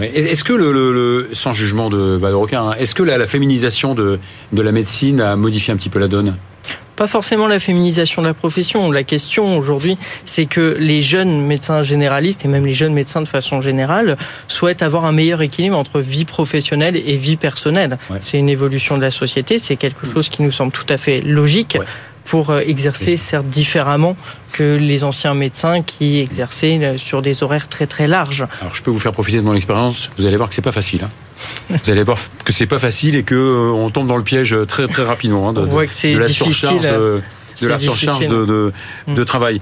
Est-ce 0.02 0.44
que 0.44 0.52
le, 0.52 0.72
le- 0.72 0.92
le- 0.92 1.28
sans 1.32 1.52
jugement 1.52 1.90
de 1.90 2.16
Valoroquin, 2.16 2.70
hein, 2.70 2.74
est-ce 2.78 2.94
que 2.94 3.02
la, 3.02 3.18
la 3.18 3.26
féminisation 3.26 3.94
de, 3.94 4.18
de 4.52 4.62
la 4.62 4.72
médecine 4.72 5.20
a 5.20 5.36
modifié 5.36 5.72
un 5.72 5.76
petit 5.76 5.88
peu 5.90 5.98
la 5.98 6.08
donne? 6.08 6.36
Pas 6.96 7.06
forcément 7.06 7.46
la 7.46 7.58
féminisation 7.58 8.20
de 8.20 8.26
la 8.26 8.34
profession. 8.34 8.90
La 8.92 9.04
question 9.04 9.56
aujourd'hui, 9.56 9.96
c'est 10.26 10.44
que 10.44 10.76
les 10.78 11.00
jeunes 11.00 11.40
médecins 11.46 11.82
généralistes 11.82 12.44
et 12.44 12.48
même 12.48 12.66
les 12.66 12.74
jeunes 12.74 12.92
médecins 12.92 13.22
de 13.22 13.28
façon 13.28 13.62
générale 13.62 14.18
souhaitent 14.48 14.82
avoir 14.82 15.06
un 15.06 15.12
meilleur 15.12 15.40
équilibre 15.40 15.78
entre 15.78 16.00
vie 16.00 16.26
professionnelle 16.26 16.96
et 16.98 17.16
vie 17.16 17.38
personnelle. 17.38 17.96
Ouais. 18.10 18.18
C'est 18.20 18.38
une 18.38 18.50
évolution 18.50 18.98
de 18.98 19.02
la 19.02 19.10
société, 19.10 19.58
c'est 19.58 19.76
quelque 19.76 20.06
chose 20.12 20.28
qui 20.28 20.42
nous 20.42 20.52
semble 20.52 20.72
tout 20.72 20.84
à 20.90 20.98
fait 20.98 21.22
logique. 21.22 21.76
Ouais. 21.80 21.86
Pour 22.30 22.50
euh, 22.50 22.60
exercer 22.60 23.16
certes 23.16 23.46
différemment 23.48 24.16
que 24.52 24.76
les 24.76 25.02
anciens 25.02 25.34
médecins 25.34 25.82
qui 25.82 26.20
exerçaient 26.20 26.78
euh, 26.80 26.96
sur 26.96 27.22
des 27.22 27.42
horaires 27.42 27.68
très 27.68 27.86
très 27.88 28.06
larges. 28.06 28.46
Alors 28.60 28.72
je 28.74 28.82
peux 28.82 28.90
vous 28.92 29.00
faire 29.00 29.10
profiter 29.12 29.38
de 29.38 29.42
mon 29.42 29.54
expérience. 29.54 30.08
Vous 30.16 30.26
allez 30.26 30.36
voir 30.36 30.48
que 30.48 30.54
c'est 30.54 30.62
pas 30.62 30.70
facile. 30.72 31.02
hein. 31.04 31.10
Vous 31.84 31.90
allez 31.90 32.04
voir 32.04 32.18
que 32.44 32.52
c'est 32.52 32.66
pas 32.66 32.78
facile 32.78 33.16
et 33.16 33.22
que 33.24 33.34
euh, 33.34 33.72
on 33.72 33.90
tombe 33.90 34.06
dans 34.06 34.16
le 34.18 34.22
piège 34.22 34.54
très 34.68 34.86
très 34.86 35.02
rapidement 35.02 35.48
hein, 35.48 35.52
de, 35.54 35.60
On 35.60 35.64
voit 35.66 35.86
que 35.86 35.92
c'est 35.94 36.12
de 36.14 36.18
la 36.18 36.26
difficile. 36.28 36.54
surcharge 36.54 36.82
de, 36.82 37.22
de 37.62 37.66
la 37.66 37.78
surcharge 37.78 38.18
difficile. 38.20 38.46
de, 38.46 38.72
Mm. 39.08 39.24
travail. 39.24 39.60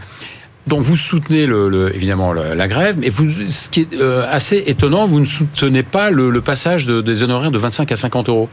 Donc 0.66 0.82
vous 0.82 0.96
soutenez 0.98 1.46
le, 1.46 1.68
le- 1.70 1.94
évidemment 1.96 2.34
la 2.34 2.68
grève, 2.68 2.96
mais 2.98 3.08
vous, 3.08 3.30
ce 3.48 3.70
qui 3.70 3.82
est 3.82 3.94
euh, 3.94 4.26
assez 4.28 4.62
étonnant, 4.66 5.06
vous 5.06 5.20
ne 5.20 5.26
soutenez 5.26 5.82
pas 5.82 6.10
le, 6.10 6.28
le 6.28 6.40
passage 6.42 6.84
de- 6.84 7.00
des 7.00 7.22
honoraires 7.22 7.50
de 7.50 7.58
25 7.58 7.90
à 7.92 7.96
50 7.96 8.28
euros. 8.28 8.50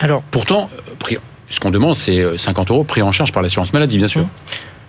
Alors, 0.00 0.22
Pourtant, 0.32 0.68
ce 1.50 1.60
qu'on 1.60 1.70
demande, 1.70 1.96
c'est 1.96 2.18
euh, 2.18 2.36
50 2.38 2.70
euros 2.70 2.84
pris 2.84 3.02
en 3.02 3.12
charge 3.12 3.32
par 3.32 3.42
l'assurance 3.42 3.72
maladie, 3.72 3.98
bien 3.98 4.08
sûr. 4.08 4.26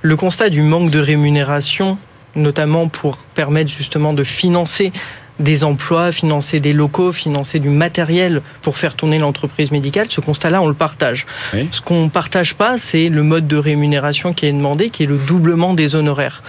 Le 0.02 0.16
constat 0.16 0.50
du 0.50 0.62
manque 0.62 0.92
de 0.92 1.00
rémunération, 1.00 1.98
notamment 2.36 2.88
pour 2.88 3.18
permettre 3.18 3.72
justement 3.72 4.14
de 4.14 4.24
financer 4.24 4.92
des 5.40 5.66
emplois, 5.66 6.12
financer 6.14 6.60
des 6.62 6.72
locaux, 6.72 7.12
financer 7.12 7.60
du 7.60 7.68
matériel 7.70 8.42
pour 8.62 8.78
faire 8.78 8.96
tourner 8.96 9.20
l'entreprise 9.20 9.70
médicale, 9.72 10.08
ce 10.10 10.22
constat-là, 10.22 10.62
on 10.62 10.68
le 10.68 10.74
partage. 10.74 11.26
Oui. 11.54 11.68
Ce 11.72 11.82
qu'on 11.82 12.06
ne 12.06 12.10
partage 12.10 12.56
pas, 12.56 12.78
c'est 12.78 13.10
le 13.10 13.22
mode 13.22 13.46
de 13.48 13.58
rémunération 13.58 14.34
qui 14.34 14.46
est 14.46 14.54
demandé, 14.54 14.90
qui 14.90 15.04
est 15.04 15.08
le 15.08 15.18
doublement 15.18 15.74
des 15.74 15.96
honoraires. 15.96 16.42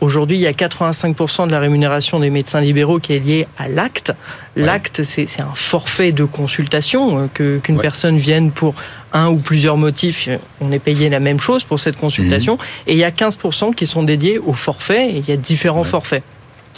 Aujourd'hui, 0.00 0.36
il 0.36 0.40
y 0.40 0.48
a 0.48 0.52
85% 0.52 1.46
de 1.46 1.52
la 1.52 1.60
rémunération 1.60 2.18
des 2.18 2.28
médecins 2.28 2.60
libéraux 2.60 2.98
qui 2.98 3.14
est 3.14 3.20
liée 3.20 3.46
à 3.56 3.68
l'acte. 3.68 4.12
L'acte, 4.56 5.02
c'est 5.04 5.26
c'est 5.26 5.40
un 5.40 5.54
forfait 5.54 6.10
de 6.12 6.24
consultation 6.24 7.28
euh, 7.40 7.60
qu'une 7.60 7.76
Ouais. 7.76 7.82
personne 7.82 8.18
vienne 8.18 8.50
pour 8.50 8.74
un 9.14 9.28
ou 9.30 9.36
plusieurs 9.36 9.76
motifs. 9.78 10.28
On 10.60 10.70
est 10.72 10.78
payé 10.78 11.08
la 11.08 11.20
même 11.20 11.40
chose 11.40 11.64
pour 11.64 11.80
cette 11.80 11.96
consultation. 11.96 12.58
Et 12.86 12.92
il 12.92 12.98
y 12.98 13.04
a 13.04 13.10
15% 13.10 13.74
qui 13.74 13.86
sont 13.86 14.02
dédiés 14.02 14.38
au 14.38 14.52
forfait. 14.52 15.08
Et 15.10 15.18
il 15.18 15.28
y 15.28 15.32
a 15.32 15.36
différents 15.36 15.82
Ouais. 15.82 15.88
forfaits. 15.88 16.22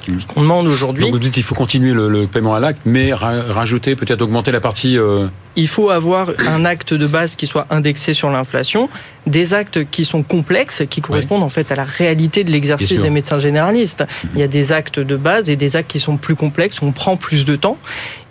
Mhm. 0.09 0.21
Ce 0.21 0.27
qu'on 0.27 0.43
demande 0.43 0.67
aujourd'hui, 0.69 1.03
Donc 1.05 1.13
vous 1.15 1.19
dites 1.19 1.33
qu'il 1.35 1.43
faut 1.43 1.55
continuer 1.55 1.93
le, 1.93 2.09
le 2.09 2.27
paiement 2.29 2.55
à 2.55 2.61
l'acte, 2.61 2.81
mais 2.85 3.13
ra- 3.13 3.43
rajouter, 3.49 3.97
peut-être 3.97 4.23
augmenter 4.23 4.53
la 4.53 4.61
partie. 4.61 4.97
euh, 4.99 5.27
il 5.57 5.69
faut 5.69 5.91
avoir 5.91 6.31
un 6.47 6.65
acte 6.65 6.93
de 6.95 7.07
base 7.07 7.35
qui 7.37 7.47
soit 7.47 7.67
indexé 7.71 8.15
sur 8.15 8.31
l'inflation, 8.31 8.89
des 9.27 9.55
actes 9.55 9.89
qui 9.91 10.05
sont 10.05 10.23
complexes, 10.23 10.83
qui 10.89 11.01
correspondent 11.01 11.43
en 11.43 11.49
fait 11.49 11.73
à 11.73 11.77
la 11.77 11.85
réalité 11.85 12.45
de 12.45 12.51
l'exercice 12.51 12.91
des 13.01 13.11
médecins 13.11 13.39
généralistes. 13.39 14.05
Il 14.35 14.41
y 14.41 14.45
a 14.45 14.49
des 14.49 14.73
actes 14.73 15.01
de 15.01 15.17
base 15.17 15.49
et 15.51 15.57
des 15.57 15.75
actes 15.77 15.91
qui 15.91 16.01
sont 16.01 16.17
plus 16.17 16.37
complexes, 16.37 16.81
où 16.81 16.87
on 16.87 16.93
prend 16.93 17.17
plus 17.17 17.45
de 17.45 17.57
temps. 17.57 17.79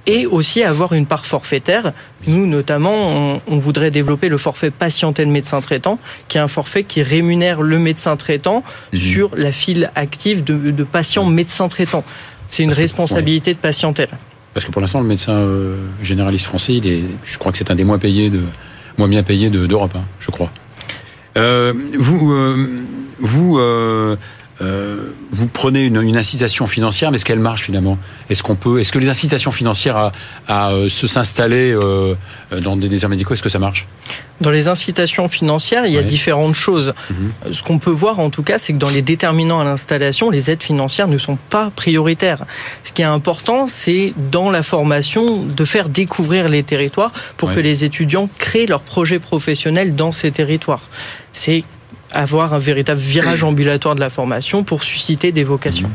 Et 0.08 0.28
aussi 0.28 0.64
avoir 0.64 0.94
une 0.94 1.08
part 1.08 1.26
forfaitaire. 1.26 1.92
Nous, 2.28 2.46
notamment, 2.46 2.94
on, 2.94 3.42
on 3.48 3.58
voudrait 3.58 3.90
développer 3.90 4.30
le 4.30 4.38
forfait 4.38 4.70
patientèle 4.70 5.28
médecin 5.28 5.62
traitant, 5.62 5.98
qui 6.28 6.38
est 6.38 6.42
un 6.42 6.48
forfait 6.48 6.84
qui 6.84 7.02
rémunère 7.02 7.64
le 7.64 7.80
médecin 7.80 8.16
traitant 8.16 8.64
Mhm. 8.94 9.00
sur 9.00 9.32
la 9.36 9.52
file 9.52 9.90
active 9.96 10.44
de, 10.44 10.70
de 10.70 10.84
patients 10.84 11.26
médecins 11.26 11.70
traitants. 11.70 12.04
C'est 12.48 12.62
une 12.62 12.72
responsabilité 12.72 13.56
de 13.56 13.58
patientèle. 13.58 14.10
Parce 14.56 14.66
que 14.66 14.72
pour 14.72 14.82
l'instant, 14.82 15.02
le 15.02 15.06
médecin 15.08 15.34
euh, 15.34 15.76
généraliste 16.02 16.46
français, 16.46 16.76
il 16.76 16.88
est, 16.88 17.04
je 17.26 17.38
crois 17.38 17.52
que 17.52 17.58
c'est 17.58 17.70
un 17.72 17.76
des 17.76 17.84
moins 17.84 17.98
payés, 18.00 18.30
de, 18.30 18.40
moins 18.98 19.10
bien 19.10 19.22
payés 19.22 19.50
de- 19.50 19.68
d'Europe, 19.68 19.92
hein, 19.98 20.06
je 20.22 20.32
crois. 20.32 20.50
Euh, 21.38 21.74
vous, 22.00 22.32
euh, 22.32 22.56
vous, 23.20 23.58
euh, 23.60 24.16
euh, 24.62 25.12
vous 25.32 25.48
prenez 25.48 25.86
une, 25.86 26.02
une 26.02 26.16
incitation 26.18 26.66
financière, 26.68 27.12
mais 27.12 27.18
est-ce 27.18 27.26
qu'elle 27.26 27.40
marche 27.40 27.64
finalement? 27.64 27.98
Est-ce 28.30 28.42
qu'on 28.42 28.56
peut, 28.56 28.80
est-ce 28.80 28.92
que 28.92 29.00
les 29.00 29.10
incitations 29.10 29.52
financières 29.52 29.98
à, 29.98 30.12
à, 30.48 30.72
euh, 30.72 30.88
se 30.90 31.08
s'installer 31.08 31.72
euh, 31.74 32.16
dans 32.62 32.78
des 32.78 32.88
déserts 32.88 33.10
médicaux, 33.10 33.34
est-ce 33.34 33.44
que 33.44 33.50
ça 33.50 33.60
marche? 33.60 33.86
Dans 34.42 34.52
les 34.52 34.68
incitations 34.68 35.28
financières, 35.30 35.86
il 35.86 35.94
y 35.94 35.98
a 35.98 36.02
Ouais. 36.02 36.06
différentes 36.06 36.56
choses. 36.56 36.94
Mhm. 37.10 37.54
Ce 37.54 37.64
qu'on 37.64 37.80
peut 37.80 37.92
voir 37.92 38.20
en 38.20 38.30
tout 38.30 38.44
cas, 38.44 38.58
c'est 38.60 38.74
que 38.74 38.78
dans 38.78 38.90
les 38.90 39.02
déterminants 39.02 39.60
à 39.60 39.64
l'installation, 39.64 40.30
les 40.30 40.50
aides 40.50 40.64
financières 40.64 41.08
ne 41.08 41.18
sont 41.18 41.38
pas 41.50 41.72
prioritaires. 41.76 42.46
Ce 42.84 42.92
qui 42.94 43.02
est 43.02 43.06
important, 43.06 43.68
c'est 43.70 44.14
dans 44.32 44.52
la 44.52 44.64
formation 44.64 45.44
de 45.44 45.66
faire 45.66 45.90
découvrir 45.90 46.48
les 46.50 46.64
territoires 46.64 47.12
pour 47.38 47.50
Ouais. 47.50 47.56
que 47.56 47.60
les 47.62 47.84
étudiants 47.84 48.30
créent 48.38 48.66
leurs 48.68 48.82
projets 48.82 49.20
professionnels 49.20 49.96
dans 49.96 50.12
ces 50.12 50.32
territoires. 50.32 50.90
C'est 51.34 51.64
avoir 52.16 52.54
un 52.54 52.60
véritable 52.60 53.00
virage 53.00 53.44
ambulatoire 53.44 53.96
de 53.96 54.00
la 54.00 54.10
formation 54.10 54.64
pour 54.64 54.84
susciter 54.84 55.32
des 55.32 55.44
vocations. 55.44 55.92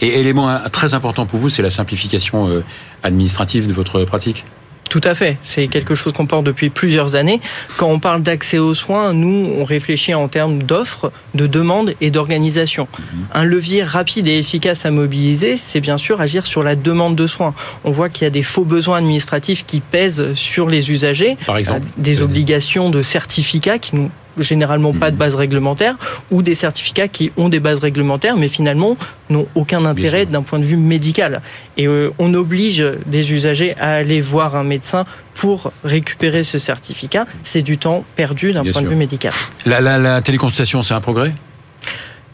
Et 0.00 0.18
élément 0.20 0.58
très 0.72 0.94
important 0.94 1.26
pour 1.26 1.38
vous, 1.38 1.50
c'est 1.50 1.62
la 1.62 1.70
simplification 1.70 2.48
euh, 2.48 2.64
administrative 3.02 3.66
de 3.66 3.72
votre 3.72 4.04
pratique? 4.04 4.44
Tout 4.88 5.00
à 5.02 5.14
fait. 5.14 5.36
C'est 5.44 5.66
quelque 5.66 5.96
chose 5.96 6.12
qu'on 6.12 6.26
porte 6.26 6.44
depuis 6.44 6.70
plusieurs 6.70 7.16
années. 7.16 7.40
Quand 7.76 7.88
on 7.88 7.98
parle 7.98 8.22
d'accès 8.22 8.58
aux 8.58 8.72
soins, 8.72 9.12
nous, 9.12 9.52
on 9.58 9.64
réfléchit 9.64 10.14
en 10.14 10.28
termes 10.28 10.62
d'offres, 10.62 11.10
de 11.34 11.48
demandes 11.48 11.94
et 12.00 12.10
d'organisation. 12.10 12.86
Un 13.34 13.44
levier 13.44 13.82
rapide 13.82 14.28
et 14.28 14.38
efficace 14.38 14.86
à 14.86 14.92
mobiliser, 14.92 15.56
c'est 15.56 15.80
bien 15.80 15.98
sûr 15.98 16.20
agir 16.20 16.46
sur 16.46 16.62
la 16.62 16.76
demande 16.76 17.16
de 17.16 17.26
soins. 17.26 17.52
On 17.84 17.90
voit 17.90 18.08
qu'il 18.08 18.24
y 18.24 18.28
a 18.28 18.30
des 18.30 18.44
faux 18.44 18.64
besoins 18.64 18.98
administratifs 18.98 19.66
qui 19.66 19.80
pèsent 19.80 20.34
sur 20.34 20.68
les 20.68 20.90
usagers, 20.90 21.36
Par 21.46 21.56
exemple, 21.56 21.86
des 21.96 22.20
Euh, 22.20 22.24
obligations 22.24 22.88
de 22.88 23.02
certificats 23.02 23.78
qui 23.78 23.96
nous 23.96 24.10
généralement 24.38 24.92
pas 24.92 25.10
de 25.10 25.16
base 25.16 25.34
réglementaire, 25.34 25.96
ou 26.30 26.42
des 26.42 26.54
certificats 26.54 27.08
qui 27.08 27.32
ont 27.36 27.48
des 27.48 27.60
bases 27.60 27.78
réglementaires, 27.78 28.36
mais 28.36 28.48
finalement 28.48 28.96
n'ont 29.30 29.46
aucun 29.54 29.84
intérêt 29.84 30.26
d'un 30.26 30.42
point 30.42 30.58
de 30.58 30.64
vue 30.64 30.76
médical. 30.76 31.42
Et 31.76 31.86
euh, 31.86 32.12
on 32.18 32.32
oblige 32.34 32.86
des 33.06 33.32
usagers 33.32 33.74
à 33.78 33.94
aller 33.94 34.20
voir 34.20 34.56
un 34.56 34.64
médecin 34.64 35.04
pour 35.34 35.72
récupérer 35.84 36.42
ce 36.42 36.58
certificat. 36.58 37.26
C'est 37.44 37.62
du 37.62 37.78
temps 37.78 38.04
perdu 38.14 38.52
d'un 38.52 38.64
point 38.64 38.82
de 38.82 38.88
vue 38.88 38.96
médical. 38.96 39.32
La, 39.64 39.80
la, 39.80 39.98
la 39.98 40.22
téléconsultation, 40.22 40.82
c'est 40.82 40.94
un 40.94 41.00
progrès? 41.00 41.32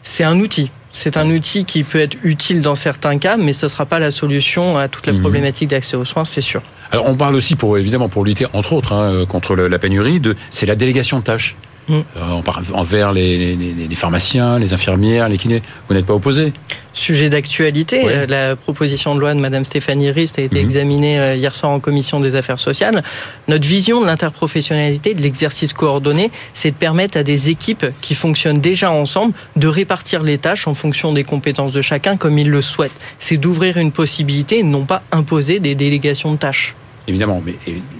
C'est 0.03 0.23
un 0.23 0.39
outil. 0.39 0.69
C'est 0.95 1.17
un 1.17 1.27
outil 1.31 1.65
qui 1.65 1.83
peut 1.83 1.99
être 1.99 2.17
utile 2.23 2.61
dans 2.61 2.75
certains 2.75 3.17
cas, 3.17 3.35
mais 3.35 3.53
ce 3.53 3.65
ne 3.65 3.69
sera 3.69 3.87
pas 3.87 3.97
la 3.97 4.11
solution 4.11 4.77
à 4.77 4.87
toute 4.87 5.07
la 5.07 5.13
mhm. 5.13 5.21
problématique 5.21 5.69
d'accès 5.69 5.97
aux 5.97 6.05
soins, 6.05 6.23
c'est 6.23 6.41
sûr. 6.41 6.61
Alors 6.91 7.07
on 7.07 7.15
parle 7.15 7.33
aussi 7.33 7.55
pour 7.55 7.79
évidemment 7.79 8.09
pour 8.09 8.23
lutter 8.23 8.45
entre 8.53 8.73
autres 8.73 8.93
hein, 8.93 9.25
contre 9.27 9.55
la 9.55 9.79
pénurie 9.79 10.19
de 10.19 10.35
c'est 10.51 10.67
la 10.67 10.75
délégation 10.75 11.17
de 11.17 11.23
tâches. 11.23 11.55
Mm. 11.87 11.99
Euh, 12.17 12.41
envers 12.73 13.11
les, 13.11 13.55
les, 13.55 13.95
pharmaciens, 13.95 14.57
les 14.57 14.73
infirmières, 14.73 15.27
les 15.27 15.37
kinés. 15.37 15.61
Vous 15.87 15.95
n'êtes 15.95 16.05
pas 16.05 16.13
opposé 16.13 16.53
Sujet 16.93 17.29
d'actualité, 17.29 18.03
euh, 18.05 18.25
la 18.27 18.55
proposition 18.55 19.15
de 19.15 19.19
loi 19.19 19.33
de 19.33 19.39
Madame 19.39 19.63
Stéphanie 19.65 20.11
Rist 20.11 20.37
a 20.37 20.43
été 20.43 20.55
mm-hmm. 20.55 20.61
examinée 20.61 21.19
euh, 21.19 21.35
hier 21.35 21.55
soir 21.55 21.71
en 21.71 21.79
commission 21.79 22.19
des 22.19 22.35
affaires 22.35 22.59
sociales. 22.59 23.03
Notre 23.47 23.67
vision 23.67 23.99
de 23.99 24.05
l'interprofessionnalité, 24.05 25.13
de 25.13 25.21
l'exercice 25.21 25.73
coordonné, 25.73 26.31
c'est 26.53 26.71
de 26.71 26.75
permettre 26.75 27.17
à 27.17 27.23
des 27.23 27.49
équipes 27.49 27.87
qui 27.99 28.15
fonctionnent 28.15 28.61
déjà 28.61 28.91
ensemble 28.91 29.33
de 29.55 29.67
répartir 29.67 30.23
les 30.23 30.37
tâches 30.37 30.67
en 30.67 30.75
fonction 30.75 31.11
des 31.11 31.23
compétences 31.23 31.73
de 31.73 31.81
chacun 31.81 32.15
comme 32.15 32.37
ils 32.37 32.49
le 32.49 32.61
souhaitent. 32.61 32.91
C'est 33.17 33.37
d'ouvrir 33.37 33.77
une 33.77 33.91
possibilité, 33.91 34.63
non 34.63 34.85
pas 34.85 35.03
imposer 35.11 35.59
des 35.59 35.75
délégations 35.75 36.31
de 36.31 36.37
tâches. 36.37 36.75
Évidemment, 37.07 37.41
mais 37.45 37.55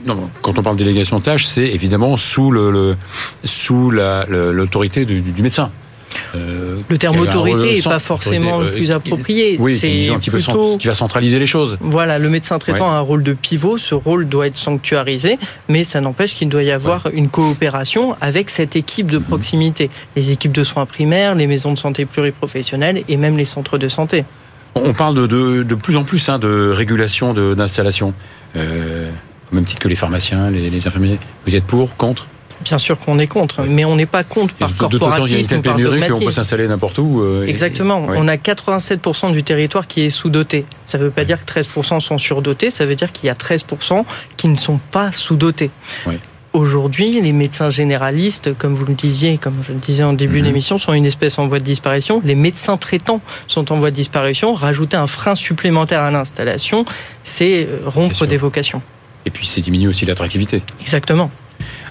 non, 0.05 0.29
quand 0.41 0.57
on 0.57 0.63
parle 0.63 0.77
de 0.77 0.83
délégation 0.83 1.19
de 1.19 1.23
tâches, 1.23 1.45
c'est 1.45 1.65
évidemment 1.65 2.15
sous 2.15 2.51
le, 2.51 2.95
sous 3.43 3.91
l'autorité 3.91 5.05
du, 5.05 5.21
du, 5.21 5.41
médecin. 5.41 5.71
Euh, 6.35 6.79
le 6.87 6.97
terme 6.97 7.19
autorité 7.19 7.75
n'est 7.75 7.81
pas 7.81 7.99
forcément 7.99 8.59
le 8.59 8.71
plus 8.71 8.91
approprié. 8.91 9.57
Oui, 9.59 9.75
c'est 9.75 10.09
un 10.09 10.19
petit 10.19 10.29
plutôt, 10.29 10.77
qui 10.77 10.87
va 10.87 10.95
centraliser 10.95 11.39
les 11.39 11.45
choses. 11.45 11.77
Voilà, 11.81 12.17
le 12.17 12.29
médecin 12.29 12.59
traitant 12.59 12.89
a 12.89 12.93
un 12.93 13.01
rôle 13.01 13.23
de 13.23 13.33
pivot. 13.33 13.77
Ce 13.77 13.95
rôle 13.95 14.27
doit 14.27 14.47
être 14.47 14.57
sanctuarisé, 14.57 15.37
mais 15.67 15.83
ça 15.83 15.99
n'empêche 16.01 16.35
qu'il 16.35 16.49
doit 16.49 16.63
y 16.63 16.71
avoir 16.71 17.07
une 17.13 17.29
coopération 17.29 18.15
avec 18.21 18.49
cette 18.49 18.75
équipe 18.75 19.11
de 19.11 19.17
mhm. 19.17 19.25
proximité, 19.25 19.89
les 20.15 20.31
équipes 20.31 20.53
de 20.53 20.63
soins 20.63 20.85
primaires, 20.85 21.35
les 21.35 21.47
maisons 21.47 21.73
de 21.73 21.79
santé 21.79 22.05
pluriprofessionnelles 22.05 23.03
et 23.07 23.17
même 23.17 23.37
les 23.37 23.45
centres 23.45 23.77
de 23.77 23.87
santé. 23.87 24.23
On 24.75 24.93
parle 24.93 25.15
de, 25.15 25.27
de, 25.27 25.63
de 25.63 25.75
plus 25.75 25.95
en 25.97 26.03
plus 26.03 26.29
hein, 26.29 26.39
de 26.39 26.71
régulation 26.75 27.33
d'installation, 27.33 28.13
euh, 28.55 29.09
au 29.51 29.55
même 29.55 29.65
titre 29.65 29.81
que 29.81 29.87
les 29.87 29.95
pharmaciens, 29.95 30.49
les, 30.49 30.69
les 30.69 30.87
infirmiers. 30.87 31.19
Vous 31.45 31.55
êtes 31.55 31.65
pour, 31.65 31.95
contre? 31.95 32.27
Bien 32.63 32.77
sûr 32.77 32.97
qu'on 32.97 33.19
est 33.19 33.27
contre, 33.27 33.63
mais 33.63 33.83
on 33.83 33.95
n'est 33.97 34.05
pas 34.05 34.23
contre 34.23 34.53
par 34.55 34.73
corporatisme. 34.75 34.89
De 34.89 34.97
toute 34.97 35.09
façon, 35.09 35.25
il 35.25 35.31
y 35.31 35.35
a 35.35 35.55
une 35.55 35.61
pénurie 35.61 36.07
qu'on 36.09 36.25
peut 36.25 36.31
s'installer 36.31 36.67
n'importe 36.67 36.97
où. 36.97 37.21
Euh, 37.21 37.45
Exactement. 37.45 38.05
On 38.07 38.27
a 38.27 38.35
87% 38.37 39.33
du 39.33 39.43
territoire 39.43 39.85
qui 39.85 40.03
est 40.03 40.09
sous-doté. 40.09 40.65
Ça 40.85 40.97
ne 40.97 41.03
veut 41.03 41.11
pas 41.11 41.25
dire 41.25 41.43
que 41.43 41.51
13% 41.59 41.99
sont 41.99 42.17
surdotés, 42.17 42.71
ça 42.71 42.85
veut 42.85 42.95
dire 42.95 43.11
qu'il 43.11 43.27
y 43.27 43.29
a 43.29 43.33
13% 43.33 44.05
qui 44.37 44.47
ne 44.47 44.55
sont 44.55 44.79
pas 44.91 45.11
sous-dotés. 45.11 45.71
Aujourd'hui, 46.53 47.19
les 47.19 47.33
médecins 47.33 47.71
généralistes, 47.71 48.55
comme 48.55 48.75
vous 48.75 48.85
le 48.85 48.93
disiez, 48.93 49.39
comme 49.39 49.63
je 49.67 49.73
le 49.73 49.79
disais 49.79 50.03
en 50.03 50.13
début 50.13 50.37
mhm. 50.37 50.45
d'émission, 50.45 50.77
sont 50.77 50.93
une 50.93 51.07
espèce 51.07 51.39
en 51.39 51.47
voie 51.47 51.57
de 51.57 51.63
disparition. 51.63 52.21
Les 52.23 52.35
médecins 52.35 52.77
traitants 52.77 53.21
sont 53.47 53.71
en 53.71 53.77
voie 53.77 53.89
de 53.89 53.95
disparition. 53.95 54.53
Rajouter 54.53 54.95
un 54.95 55.07
frein 55.07 55.33
supplémentaire 55.33 56.01
à 56.01 56.11
l'installation, 56.11 56.85
c'est 57.23 57.65
euh, 57.65 57.79
rompre 57.87 58.27
des 58.27 58.37
vocations. 58.37 58.83
Et 59.25 59.31
puis, 59.31 59.47
c'est 59.47 59.61
diminuer 59.61 59.87
aussi 59.87 60.05
l'attractivité. 60.05 60.61
Exactement. 60.79 61.31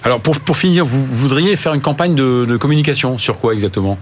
Alors, 0.01 0.21
pour, 0.21 0.39
pour 0.39 0.55
finir, 0.55 0.85
vous 0.85 1.03
voudriez 1.03 1.57
faire 1.57 1.73
une 1.73 1.81
campagne 1.81 2.15
de, 2.15 2.45
de 2.47 2.55
communication 2.55 3.17
sur 3.17 3.39
quoi 3.39 3.53
exactement? 3.53 3.97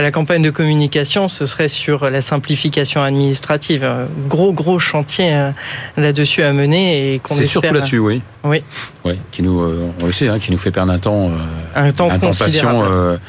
La 0.00 0.10
campagne 0.10 0.40
de 0.40 0.50
communication, 0.50 1.28
ce 1.28 1.44
serait 1.44 1.68
sur 1.68 2.08
la 2.08 2.22
simplification 2.22 3.02
administrative. 3.02 3.86
Gros, 4.26 4.52
gros 4.52 4.78
chantier 4.78 5.32
euh, 5.32 5.50
là-dessus 5.98 6.42
à 6.42 6.52
mener 6.54 7.14
et 7.14 7.18
qu'on 7.18 7.34
C'est 7.34 7.46
surtout 7.46 7.74
là-dessus, 7.74 7.98
oui. 7.98 8.22
Oui. 8.42 8.62
Oui, 9.04 9.18
qui 9.32 9.42
nous, 9.42 9.60
euh, 9.60 9.90
on 10.00 10.06
le 10.06 10.12
sait, 10.12 10.28
hein, 10.28 10.38
qui 10.38 10.50
nous 10.50 10.58
fait 10.58 10.70
perdre 10.70 10.92
un 10.92 10.98
temps, 10.98 11.28
euh, 11.28 11.36
un 11.74 11.92
temps, 11.92 12.08
considérable. 12.18 13.20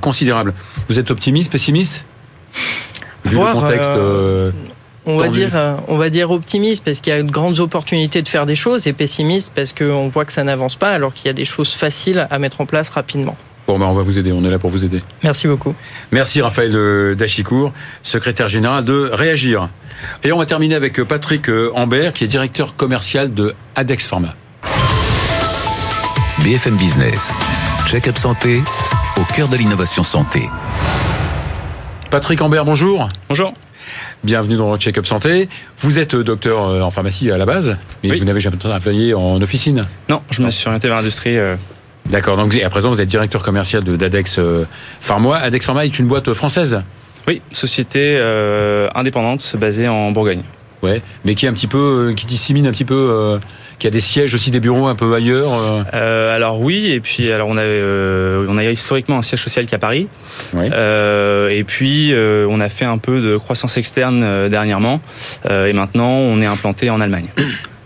considérable. 0.00 0.54
Vous 0.88 0.98
êtes 0.98 1.10
optimiste, 1.10 1.52
pessimiste? 1.52 2.04
Vu 3.24 3.36
le 3.36 3.52
contexte. 3.52 3.90
on 5.04 5.18
va 5.18 5.28
dire, 5.28 5.50
on 5.88 5.98
va 5.98 6.08
dire 6.08 6.30
optimiste 6.30 6.82
parce 6.82 7.00
qu'il 7.00 7.12
y 7.12 7.16
a 7.16 7.22
de 7.22 7.30
grandes 7.30 7.58
opportunités 7.58 8.22
de 8.22 8.28
faire 8.28 8.46
des 8.46 8.56
choses 8.56 8.86
et 8.86 8.94
pessimiste 8.94 9.52
parce 9.54 9.74
qu'on 9.74 10.08
voit 10.08 10.24
que 10.24 10.32
ça 10.32 10.42
n'avance 10.42 10.76
pas 10.76 10.88
alors 10.88 11.12
qu'il 11.12 11.26
y 11.26 11.30
a 11.30 11.34
des 11.34 11.44
choses 11.44 11.74
faciles 11.74 12.26
à 12.30 12.38
mettre 12.38 12.62
en 12.62 12.66
place 12.66 12.88
rapidement. 12.88 13.36
Bon, 13.68 13.78
ben 13.78 13.84
on 13.84 13.92
va 13.92 14.00
vous 14.00 14.18
aider, 14.18 14.32
on 14.32 14.42
est 14.44 14.50
là 14.50 14.58
pour 14.58 14.70
vous 14.70 14.82
aider. 14.82 15.02
Merci 15.22 15.46
beaucoup. 15.46 15.74
Merci 16.10 16.40
Raphaël 16.40 16.74
euh, 16.74 17.14
Dachicourt, 17.14 17.74
secrétaire 18.02 18.48
général 18.48 18.82
de 18.82 19.10
Réagir. 19.12 19.68
Et 20.24 20.32
on 20.32 20.38
va 20.38 20.46
terminer 20.46 20.74
avec 20.74 20.98
euh, 20.98 21.04
Patrick 21.04 21.50
euh, 21.50 21.70
Ambert, 21.74 22.14
qui 22.14 22.24
est 22.24 22.28
directeur 22.28 22.76
commercial 22.76 23.34
de 23.34 23.54
Adex 23.74 24.06
Pharma. 24.06 24.34
BFM 26.42 26.76
Business, 26.76 27.34
check-up 27.86 28.16
santé, 28.16 28.62
au 29.18 29.34
cœur 29.34 29.48
de 29.48 29.56
l'innovation 29.58 30.02
santé. 30.02 30.48
Patrick 32.10 32.40
Ambert, 32.40 32.64
bonjour. 32.64 33.06
Bonjour. 33.28 33.52
Bienvenue 34.24 34.56
dans 34.56 34.78
Check-up 34.78 35.06
Santé. 35.06 35.50
Vous 35.78 35.98
êtes 35.98 36.16
docteur 36.16 36.84
en 36.84 36.90
pharmacie 36.90 37.30
à 37.30 37.36
la 37.36 37.44
base, 37.44 37.76
mais 38.02 38.16
vous 38.16 38.24
n'avez 38.24 38.40
jamais 38.40 38.56
travaillé 38.56 39.12
en 39.12 39.40
officine 39.42 39.82
Non, 40.08 40.22
je 40.30 40.42
me 40.42 40.50
suis 40.50 40.66
orienté 40.66 40.88
vers 40.88 40.96
l'industrie 40.96 41.36
D'accord. 42.10 42.36
Donc 42.36 42.54
à 42.54 42.70
présent, 42.70 42.90
vous 42.90 43.00
êtes 43.00 43.08
directeur 43.08 43.42
commercial 43.42 43.84
de 43.84 43.96
d'Adex 43.96 44.38
euh, 44.38 44.64
Pharma. 45.00 45.36
Adex 45.36 45.66
Pharma 45.66 45.84
est 45.84 45.98
une 45.98 46.06
boîte 46.06 46.32
française? 46.32 46.80
Oui, 47.26 47.42
société 47.52 48.18
euh, 48.20 48.88
indépendante 48.94 49.54
basée 49.58 49.88
en 49.88 50.10
Bourgogne. 50.10 50.42
Ouais, 50.82 51.02
mais 51.24 51.34
qui 51.34 51.44
est 51.44 51.48
un 51.48 51.52
petit 51.52 51.66
peu, 51.66 52.10
euh, 52.10 52.14
qui 52.14 52.24
dissémine 52.24 52.66
un 52.68 52.70
petit 52.70 52.84
peu, 52.84 53.38
qui 53.80 53.88
a 53.88 53.90
des 53.90 54.00
sièges 54.00 54.32
aussi, 54.34 54.52
des 54.52 54.60
bureaux 54.60 54.86
un 54.86 54.94
peu 54.94 55.12
ailleurs. 55.14 55.50
alors 55.92 56.60
oui, 56.60 56.90
et 56.92 57.00
puis 57.00 57.30
alors 57.32 57.48
on 57.48 57.58
a, 57.58 57.64
on 57.64 58.56
a 58.56 58.64
historiquement 58.64 59.18
un 59.18 59.22
siège 59.22 59.42
social 59.42 59.66
qui 59.66 59.72
est 59.72 59.76
à 59.76 59.80
Paris. 59.80 60.08
Ouais. 60.54 60.70
et 61.50 61.64
puis 61.64 62.14
on 62.48 62.60
a 62.60 62.68
fait 62.68 62.84
un 62.84 62.98
peu 62.98 63.20
de 63.20 63.36
croissance 63.36 63.76
externe 63.76 64.48
dernièrement, 64.48 65.00
et 65.50 65.72
maintenant 65.72 66.10
on 66.10 66.40
est 66.40 66.46
implanté 66.46 66.90
en 66.90 67.00
Allemagne. 67.00 67.26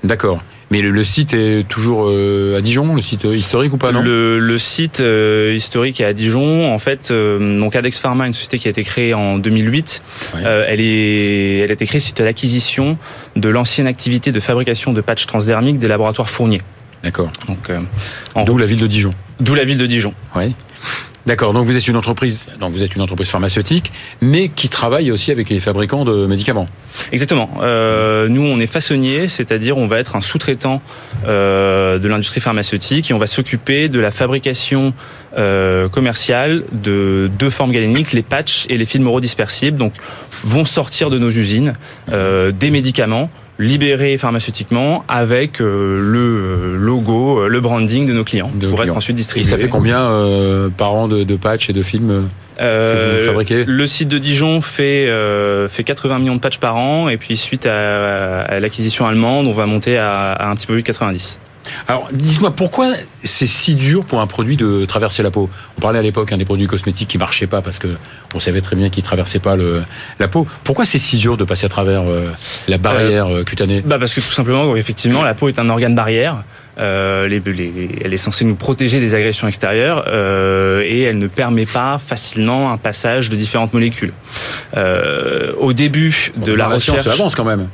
D'accord. 0.04 0.42
Mais 0.72 0.80
le, 0.80 1.04
site 1.04 1.34
est 1.34 1.68
toujours 1.68 2.06
euh, 2.06 2.56
à 2.56 2.62
Dijon, 2.62 2.94
le 2.94 3.02
site 3.02 3.24
historique 3.24 3.74
ou 3.74 3.76
pas 3.76 3.92
non? 3.92 4.00
Le, 4.02 4.58
site 4.58 5.00
euh, 5.00 5.52
historique 5.54 6.00
est 6.00 6.06
à 6.06 6.14
Dijon. 6.14 6.72
En 6.72 6.78
fait, 6.78 7.10
euh, 7.10 7.60
donc 7.60 7.76
Adex 7.76 7.98
Pharma, 7.98 8.26
une 8.26 8.32
société 8.32 8.58
qui 8.58 8.68
a 8.68 8.70
été 8.70 8.82
créée 8.82 9.12
en 9.12 9.36
2008. 9.36 10.02
elle 10.32 10.80
est, 10.80 11.58
elle 11.58 11.70
a 11.70 11.74
été 11.74 11.84
créée 11.84 12.00
suite 12.00 12.18
à 12.22 12.24
l'acquisition 12.24 12.96
de 13.36 13.50
l'ancienne 13.50 13.86
activité 13.86 14.32
de 14.32 14.40
fabrication 14.40 14.94
de 14.94 15.02
patchs 15.02 15.26
transdermiques 15.26 15.78
des 15.78 15.88
laboratoires 15.88 16.30
Fournier. 16.30 16.62
D'accord. 17.02 17.30
Donc, 17.46 17.70
d'où 18.46 18.56
la 18.56 18.64
ville 18.64 18.80
de 18.80 18.86
Dijon. 18.86 19.12
D'où 19.40 19.54
la 19.54 19.64
ville 19.64 19.76
de 19.76 19.86
Dijon. 19.86 20.14
Oui. 20.34 20.54
D'accord. 21.24 21.52
Donc 21.52 21.66
vous 21.66 21.76
êtes 21.76 21.86
une 21.86 21.96
entreprise, 21.96 22.44
donc 22.58 22.72
vous 22.72 22.82
êtes 22.82 22.96
une 22.96 23.02
entreprise 23.02 23.28
pharmaceutique, 23.28 23.92
mais 24.20 24.48
qui 24.48 24.68
travaille 24.68 25.12
aussi 25.12 25.30
avec 25.30 25.48
les 25.50 25.60
fabricants 25.60 26.04
de 26.04 26.26
médicaments. 26.26 26.68
Exactement. 27.12 27.48
Euh, 27.60 28.28
nous, 28.28 28.42
on 28.42 28.58
est 28.58 28.66
façonnier, 28.66 29.28
c'est-à-dire 29.28 29.76
on 29.78 29.86
va 29.86 29.98
être 29.98 30.16
un 30.16 30.20
sous-traitant 30.20 30.82
euh, 31.26 31.98
de 31.98 32.08
l'industrie 32.08 32.40
pharmaceutique 32.40 33.10
et 33.10 33.14
on 33.14 33.18
va 33.18 33.28
s'occuper 33.28 33.88
de 33.88 34.00
la 34.00 34.10
fabrication 34.10 34.94
euh, 35.38 35.88
commerciale 35.88 36.64
de 36.72 37.30
deux 37.38 37.50
formes 37.50 37.72
galéniques, 37.72 38.12
les 38.12 38.22
patchs 38.22 38.66
et 38.68 38.76
les 38.76 38.84
films 38.84 39.06
eurodispersibles. 39.06 39.78
Donc, 39.78 39.94
vont 40.44 40.64
sortir 40.64 41.08
de 41.08 41.18
nos 41.18 41.30
usines 41.30 41.74
euh, 42.10 42.50
des 42.50 42.70
médicaments 42.70 43.30
libérés 43.62 44.18
pharmaceutiquement 44.18 45.04
avec 45.08 45.60
euh, 45.60 45.98
le 46.00 46.18
euh, 46.18 46.76
logo, 46.76 47.40
euh, 47.40 47.48
le 47.48 47.60
branding 47.60 48.06
de 48.06 48.12
nos 48.12 48.24
clients 48.24 48.50
pour 48.70 48.82
être 48.82 48.96
ensuite 48.96 49.16
distribué. 49.16 49.46
Et 49.46 49.50
ça 49.50 49.56
fait 49.56 49.68
combien 49.68 50.02
par 50.76 50.94
an 50.94 51.08
de, 51.08 51.24
de 51.24 51.36
patchs 51.36 51.70
et 51.70 51.72
de 51.72 51.82
films 51.82 52.28
fabriquez 52.58 53.64
Le 53.66 53.86
site 53.86 54.08
de 54.08 54.18
Dijon 54.18 54.60
fait 54.60 55.08
fait 55.68 55.84
80 55.84 56.18
millions 56.18 56.36
de 56.36 56.40
patchs 56.40 56.58
par 56.58 56.76
an 56.76 57.08
et 57.08 57.16
puis 57.16 57.36
suite 57.36 57.66
à, 57.66 58.58
l'acquisition 58.60 59.06
allemande, 59.06 59.46
on 59.46 59.52
va 59.52 59.66
monter 59.66 59.96
à, 59.96 60.32
à 60.32 60.48
un 60.48 60.54
petit 60.56 60.66
peu 60.66 60.74
plus 60.74 60.82
de 60.82 60.86
90. 60.86 61.38
Alors, 61.88 62.08
dites-moi, 62.12 62.50
pourquoi 62.50 62.92
c'est 63.22 63.46
si 63.46 63.74
dur 63.74 64.04
pour 64.04 64.20
un 64.20 64.26
produit 64.26 64.56
de 64.56 64.84
traverser 64.84 65.22
la 65.22 65.30
peau? 65.30 65.48
On 65.78 65.80
parlait 65.80 65.98
à 65.98 66.02
l'époque 66.02 66.32
hein, 66.32 66.36
des 66.36 66.44
produits 66.44 66.66
cosmétiques 66.66 67.08
qui 67.08 67.18
marchaient 67.18 67.46
pas 67.46 67.62
parce 67.62 67.78
que 67.78 67.88
on 68.34 68.40
savait 68.40 68.60
très 68.60 68.76
bien 68.76 68.90
qu'ils 68.90 69.04
traversaient 69.04 69.38
pas 69.38 69.56
le, 69.56 69.82
la 70.18 70.28
peau. 70.28 70.46
Pourquoi 70.64 70.84
c'est 70.84 70.98
si 70.98 71.18
dur 71.18 71.36
de 71.36 71.44
passer 71.44 71.66
à 71.66 71.68
travers 71.68 72.02
euh, 72.02 72.30
la 72.68 72.78
barrière 72.78 73.28
euh, 73.28 73.44
cutanée? 73.44 73.82
Bah 73.84 73.98
parce 73.98 74.14
que 74.14 74.20
tout 74.20 74.32
simplement, 74.32 74.74
effectivement, 74.76 75.22
la 75.22 75.34
peau 75.34 75.48
est 75.48 75.58
un 75.58 75.68
organe 75.68 75.94
barrière. 75.94 76.44
Euh, 76.78 77.28
les, 77.28 77.42
elle 78.02 78.14
est 78.14 78.16
censée 78.16 78.46
nous 78.46 78.54
protéger 78.54 78.98
des 78.98 79.14
agressions 79.14 79.46
extérieures 79.46 80.06
euh, 80.10 80.82
et 80.86 81.02
elle 81.02 81.18
ne 81.18 81.26
permet 81.26 81.66
pas 81.66 82.00
facilement 82.04 82.72
un 82.72 82.78
passage 82.78 83.28
de 83.28 83.36
différentes 83.36 83.74
molécules. 83.74 84.14
Euh, 84.76 85.52
au 85.58 85.74
début 85.74 86.32
de 86.34 86.54
la 86.54 86.68
recherche, 86.68 87.06
avance 87.06 87.34
quand 87.34 87.44
même. 87.44 87.68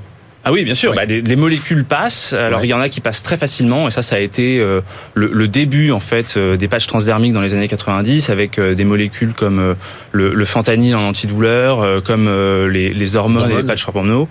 Ah 0.49 0.53
oui, 0.53 0.65
bien 0.65 0.75
sûr. 0.75 0.95
Bah, 0.95 1.05
les, 1.05 1.21
les 1.21 1.37
molécules 1.37 1.85
passent. 1.85 2.33
Alors 2.33 2.61
Ouais. 2.61 2.67
il 2.67 2.71
y 2.71 2.73
en 2.73 2.81
a 2.81 2.89
qui 2.89 3.03
passent 3.03 3.23
très 3.23 3.37
facilement, 3.37 3.87
et 3.87 3.91
ça, 3.91 4.01
ça 4.01 4.17
a 4.17 4.19
été 4.19 4.59
euh, 4.61 4.81
le, 5.13 5.29
le 5.31 5.47
début 5.47 5.91
en 5.91 6.01
fait 6.01 6.35
euh, 6.39 6.57
des 6.57 6.69
patchs 6.69 6.87
transdermiques 6.87 7.35
dans 7.35 7.43
les 7.43 7.53
années 7.53 7.69
90, 7.69 8.31
avec 8.31 8.59
euh, 8.59 8.75
des 8.75 8.85
molécules 8.85 9.35
comme 9.35 9.59
euh, 9.59 9.75
le, 10.13 10.33
le 10.33 10.45
fentanyl 10.47 10.97
en 10.97 11.03
antidouleur, 11.09 11.83
euh, 11.83 12.01
comme 12.01 12.29
euh, 12.29 12.67
les, 12.71 12.89
les 12.89 13.15
hormones 13.17 13.43
et 13.45 13.49
les 13.49 13.53
Hormones. 13.57 13.67
patchs 13.67 13.87
hormonaux, 13.89 14.29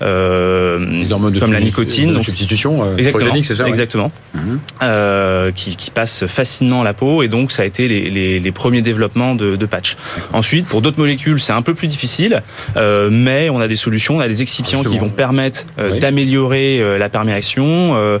Les 0.00 1.12
hormones 1.12 1.32
de 1.34 1.38
comme 1.40 1.52
la 1.52 1.60
nicotine. 1.60 2.08
de 2.10 2.14
donc- 2.14 2.24
substitution, 2.24 2.82
euh, 2.82 2.96
Exactement, 2.96 3.34
c'est 3.44 3.54
ça 3.54 3.62
ouais. 3.62 3.68
exactement. 3.68 4.10
Mhm. 4.34 4.58
Euh, 4.82 5.52
qui, 5.52 5.76
qui 5.76 5.90
passent 5.92 6.26
facilement 6.26 6.82
la 6.82 6.94
peau 6.94 7.22
et 7.22 7.28
donc 7.28 7.52
ça 7.52 7.62
a 7.62 7.64
été 7.66 7.86
les, 7.86 8.10
les, 8.10 8.40
les 8.40 8.52
premiers 8.52 8.82
développements 8.82 9.34
de, 9.36 9.54
de 9.54 9.66
patch. 9.66 9.96
Ensuite, 10.32 10.66
pour 10.66 10.82
d'autres 10.82 10.98
molécules, 10.98 11.38
c'est 11.38 11.52
un 11.52 11.62
peu 11.62 11.74
plus 11.74 11.86
difficile, 11.86 12.42
euh, 12.76 13.08
mais 13.12 13.50
on 13.50 13.60
a 13.60 13.68
des 13.68 13.76
solutions, 13.76 14.16
on 14.16 14.20
a 14.20 14.28
des 14.28 14.42
excipients 14.42 14.82
qui 14.82 14.98
vont 14.98 15.10
permettre 15.10 15.59
euh, 15.78 15.92
Oui. 15.92 15.98
d'améliorer 16.00 16.80
euh, 16.80 16.98
la 16.98 17.08
perméation. 17.08 17.96
Euh, 17.96 18.18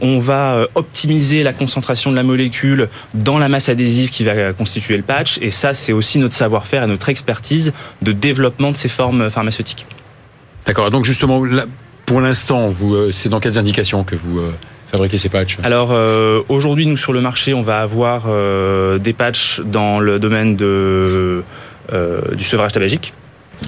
on 0.00 0.18
va 0.18 0.66
optimiser 0.74 1.42
la 1.42 1.52
concentration 1.52 2.10
de 2.10 2.16
la 2.16 2.22
molécule 2.22 2.88
dans 3.14 3.38
la 3.38 3.48
masse 3.48 3.68
adhésive 3.68 4.10
qui 4.10 4.24
va 4.24 4.52
constituer 4.52 4.96
le 4.96 5.02
patch 5.02 5.38
et 5.40 5.50
ça, 5.50 5.74
c'est 5.74 5.92
aussi 5.92 6.18
notre 6.18 6.34
savoir-faire 6.34 6.84
et 6.84 6.86
notre 6.86 7.08
expertise 7.08 7.72
de 8.02 8.12
développement 8.12 8.70
de 8.72 8.76
ces 8.76 8.88
formes 8.88 9.30
pharmaceutiques. 9.30 9.86
D'accord. 10.66 10.90
Donc 10.90 11.04
justement, 11.04 11.44
là, 11.44 11.66
pour 12.06 12.20
l'instant, 12.20 12.72
c'est 13.12 13.28
dans 13.28 13.40
quelles 13.40 13.58
indications 13.58 14.04
que 14.04 14.16
vous 14.16 14.40
fabriquez 14.90 15.18
ces 15.18 15.28
patchs? 15.28 15.58
Alors 15.62 15.90
euh, 15.92 16.42
aujourd'hui, 16.48 16.86
nous 16.86 16.96
sur 16.96 17.12
le 17.12 17.20
marché, 17.20 17.54
on 17.54 17.62
va 17.62 17.76
avoir 17.76 18.24
euh, 18.26 18.98
des 18.98 19.12
patchs 19.12 19.60
dans 19.60 20.00
le 20.00 20.18
domaine 20.18 20.56
de 20.56 21.42
euh, 21.92 22.20
du 22.34 22.44
sevrage 22.44 22.72
tabagique. 22.72 23.12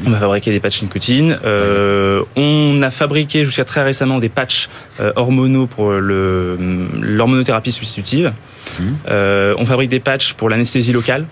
On 0.07 0.11
va 0.11 0.19
fabriquer 0.19 0.51
des 0.51 0.61
patchs 0.61 0.83
nicotine. 0.83 1.39
Euh, 1.45 2.23
on 2.37 2.81
a 2.83 2.91
fabriqué 2.91 3.45
jusqu'à 3.45 3.65
très 3.65 3.83
récemment 3.83 4.19
des 4.19 4.29
patchs 4.31 4.69
euh, 5.01 5.13
hormonaux 5.17 5.67
pour 5.67 5.93
le 5.93 6.57
l'hormonothérapie 7.01 7.73
substitutive. 7.73 8.33
Mhm. 8.81 8.97
Euh, 9.09 9.55
on 9.59 9.67
fabrique 9.67 9.91
des 9.91 10.01
patchs 10.01 10.33
pour 10.35 10.49
l'anesthésie 10.49 10.93
locale. 10.93 11.27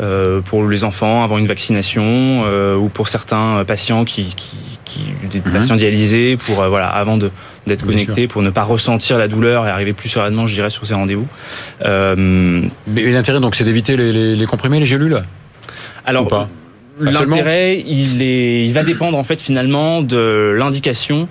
euh, 0.00 0.40
pour 0.40 0.66
les 0.68 0.84
enfants 0.84 1.24
avant 1.24 1.38
une 1.38 1.48
vaccination 1.48 2.44
euh, 2.46 2.76
ou 2.76 2.88
pour 2.88 3.08
certains 3.08 3.64
patients 3.66 4.04
qui, 4.04 4.32
qui, 4.36 4.56
qui 4.84 5.00
des 5.30 5.40
Mhm. 5.40 5.52
patients 5.52 5.74
dialysés 5.76 6.36
pour 6.36 6.62
euh, 6.62 6.68
voilà 6.68 6.86
avant 6.86 7.16
de 7.18 7.30
d'être 7.66 7.84
Bien 7.84 7.94
connectés 8.04 8.28
pour 8.28 8.42
ne 8.42 8.50
pas 8.50 8.62
ressentir 8.62 9.18
la 9.18 9.26
douleur 9.26 9.66
et 9.66 9.70
arriver 9.70 9.92
plus 9.92 10.08
sereinement 10.08 10.46
je 10.46 10.54
dirais 10.54 10.70
sur 10.70 10.86
ces 10.86 10.94
rendez-vous. 10.94 11.26
Euh, 11.84 12.14
Mais 12.86 13.02
l'intérêt, 13.10 13.40
donc, 13.40 13.56
c'est 13.56 13.64
d'éviter 13.64 13.96
les, 13.96 14.12
les, 14.12 14.36
les 14.36 14.46
comprimés, 14.46 14.78
les 14.78 14.86
gélules? 14.86 15.20
Alors 16.06 16.28
L'intérêt, 17.00 17.82
il 17.86 18.22
est, 18.22 18.64
il 18.66 18.72
va 18.72 18.82
dépendre 18.82 19.16
en 19.18 19.24
fait 19.24 19.40
finalement 19.40 20.02
de 20.02 20.54
l'indication 20.58 21.28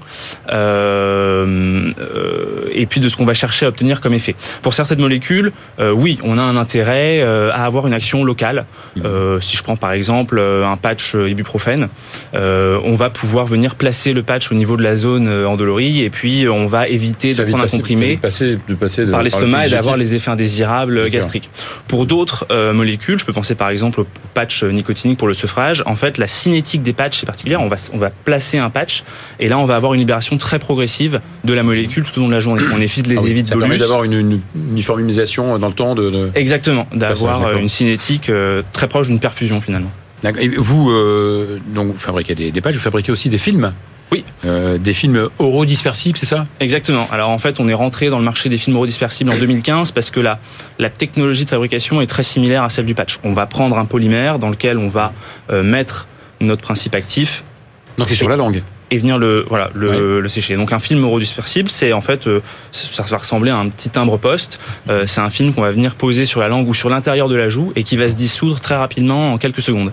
euh, 0.53 1.91
euh, 1.99 2.69
et 2.73 2.85
puis 2.85 2.99
de 2.99 3.09
ce 3.09 3.15
qu'on 3.15 3.25
va 3.25 3.33
chercher 3.33 3.65
à 3.65 3.69
obtenir 3.69 4.01
comme 4.01 4.13
effet. 4.13 4.35
Pour 4.61 4.73
certaines 4.73 4.99
molécules, 4.99 5.51
euh, 5.79 5.91
oui, 5.91 6.19
on 6.23 6.37
a 6.37 6.41
un 6.41 6.55
intérêt 6.55 7.19
euh, 7.21 7.49
à 7.51 7.65
avoir 7.65 7.87
une 7.87 7.93
action 7.93 8.23
locale. 8.23 8.65
Mhm. 8.95 9.03
Euh, 9.05 9.39
si 9.41 9.57
je 9.57 9.63
prends 9.63 9.77
par 9.77 9.91
exemple 9.91 10.37
euh, 10.39 10.65
un 10.65 10.77
patch 10.77 11.15
ibuprofène, 11.15 11.87
euh, 12.35 12.77
on 12.83 12.95
va 12.95 13.09
pouvoir 13.09 13.45
venir 13.45 13.75
placer 13.75 14.13
le 14.13 14.23
patch 14.23 14.51
au 14.51 14.55
niveau 14.55 14.77
de 14.77 14.83
la 14.83 14.95
zone 14.95 15.27
endolorie 15.45 16.03
et 16.03 16.09
puis 16.09 16.47
on 16.47 16.65
va 16.65 16.87
éviter 16.87 17.33
Ça 17.33 17.43
de 17.43 17.49
prendre 17.49 17.63
un 17.63 17.65
passer- 17.65 17.77
comprimé 17.77 18.17
passer- 18.17 18.57
de 18.67 18.75
passer 18.75 19.05
de- 19.05 19.11
par 19.11 19.19
le 19.19 19.25
l'estomac 19.25 19.67
et 19.67 19.69
d'avoir 19.69 19.97
les 19.97 20.15
effets 20.15 20.31
indésirables 20.31 21.09
gastriques. 21.09 21.49
Pour 21.87 22.05
d'autres 22.05 22.45
molécules, 22.73 23.19
je 23.19 23.25
peux 23.25 23.33
penser 23.33 23.55
par 23.55 23.69
exemple 23.69 24.01
au 24.01 24.07
patch 24.33 24.63
nicotinique 24.63 25.17
pour 25.17 25.27
le 25.27 25.33
En 25.85 25.95
fait, 25.95 26.17
la 26.19 26.27
cinétique 26.27 26.83
des 26.83 26.93
patchs 26.93 27.23
est 27.23 27.25
particulière. 27.25 27.61
On 27.61 27.67
va, 27.67 27.77
on 27.93 27.97
va 27.97 28.09
placer 28.11 28.59
un 28.59 28.69
patch 28.69 29.03
et 29.39 29.47
là, 29.49 29.57
on 29.57 29.65
va 29.65 29.75
avoir 29.75 29.93
une 29.95 29.99
libération 29.99 30.37
très 30.37 30.59
progressive 30.59 31.19
de 31.43 31.53
la 31.53 31.63
molécule 31.63 32.03
tout 32.03 32.17
au 32.19 32.21
long 32.21 32.27
de 32.27 32.33
la 32.33 32.39
journée. 32.39 32.61
On 32.75 32.79
évite 32.81 33.07
les 33.07 33.17
Ah 33.17 33.21
oui, 33.23 33.31
évites 33.31 33.47
ça 33.47 33.55
permet 33.57 33.77
d'avoir 33.77 34.03
une, 34.03 34.13
une 34.13 34.41
uniformisation 34.55 35.57
dans 35.57 35.67
le 35.67 35.73
temps 35.73 35.95
de. 35.95 36.09
de- 36.09 36.31
Exactement, 36.35 36.87
d'avoir 36.93 37.43
euh, 37.47 37.55
une 37.55 37.69
cinétique 37.69 38.29
euh, 38.29 38.61
très 38.73 38.87
proche 38.87 39.07
d'une 39.07 39.19
perfusion 39.19 39.59
finalement. 39.61 39.91
Et 40.39 40.47
vous, 40.49 40.89
euh, 40.91 41.59
donc, 41.67 41.87
vous 41.93 41.97
fabriquez 41.99 42.35
des, 42.35 42.51
des 42.51 42.61
patchs, 42.61 42.75
vous 42.75 42.79
fabriquez 42.81 43.11
aussi 43.11 43.29
des 43.29 43.37
films 43.37 43.73
Oui. 44.11 44.23
Euh, 44.45 44.77
des 44.77 44.93
films 44.93 45.29
orodispersibles, 45.39 46.17
c'est 46.17 46.25
ça? 46.25 46.47
Exactement. 46.59 47.07
Alors 47.11 47.29
en 47.29 47.37
fait, 47.37 47.59
on 47.59 47.67
est 47.67 47.73
rentré 47.73 48.09
dans 48.09 48.19
le 48.19 48.25
marché 48.25 48.47
des 48.49 48.57
films 48.57 48.75
eurodispersibles 48.77 49.29
en 49.29 49.37
2015 49.37 49.91
parce 49.91 50.11
que 50.11 50.19
la, 50.19 50.39
la 50.79 50.89
technologie 50.89 51.43
de 51.43 51.49
fabrication 51.49 51.99
est 52.01 52.07
très 52.07 52.23
similaire 52.23 52.63
à 52.63 52.69
celle 52.69 52.85
du 52.85 52.95
patch. 52.95 53.19
On 53.23 53.33
va 53.33 53.45
prendre 53.45 53.77
un 53.77 53.85
polymère 53.85 54.39
dans 54.39 54.49
lequel 54.49 54.77
on 54.77 54.87
va 54.87 55.13
euh, 55.49 55.61
mettre 55.63 56.07
notre 56.39 56.61
principe 56.61 56.95
actif 56.95 57.43
Donc, 57.97 58.07
c'est 58.09 58.15
sur 58.15 58.29
la 58.29 58.37
langue. 58.37 58.63
Et 58.91 58.97
venir 58.97 59.17
le 59.19 59.45
voilà 59.47 59.69
le, 59.73 60.21
le 60.21 60.29
sécher. 60.29 60.55
Donc 60.55 60.71
un 60.71 60.79
film 60.79 61.03
eurodispersible, 61.03 61.69
c'est 61.69 61.93
en 61.93 62.01
fait 62.01 62.27
euh, 62.27 62.41
ça 62.71 63.03
va 63.03 63.17
ressembler 63.17 63.51
à 63.51 63.57
un 63.57 63.69
petit 63.69 63.89
timbre 63.89 64.17
poste. 64.17 64.59
Euh, 64.89 65.03
c'est 65.05 65.21
un 65.21 65.29
film 65.29 65.53
qu'on 65.53 65.61
va 65.61 65.71
venir 65.71 65.95
poser 65.95 66.25
sur 66.25 66.39
la 66.39 66.47
langue 66.47 66.67
ou 66.67 66.73
sur 66.73 66.89
l'intérieur 66.89 67.27
de 67.27 67.35
la 67.35 67.49
joue 67.49 67.73
et 67.75 67.83
qui 67.83 67.97
va 67.97 68.09
se 68.09 68.15
dissoudre 68.15 68.59
très 68.59 68.75
rapidement 68.75 69.33
en 69.33 69.37
quelques 69.37 69.61
secondes. 69.61 69.91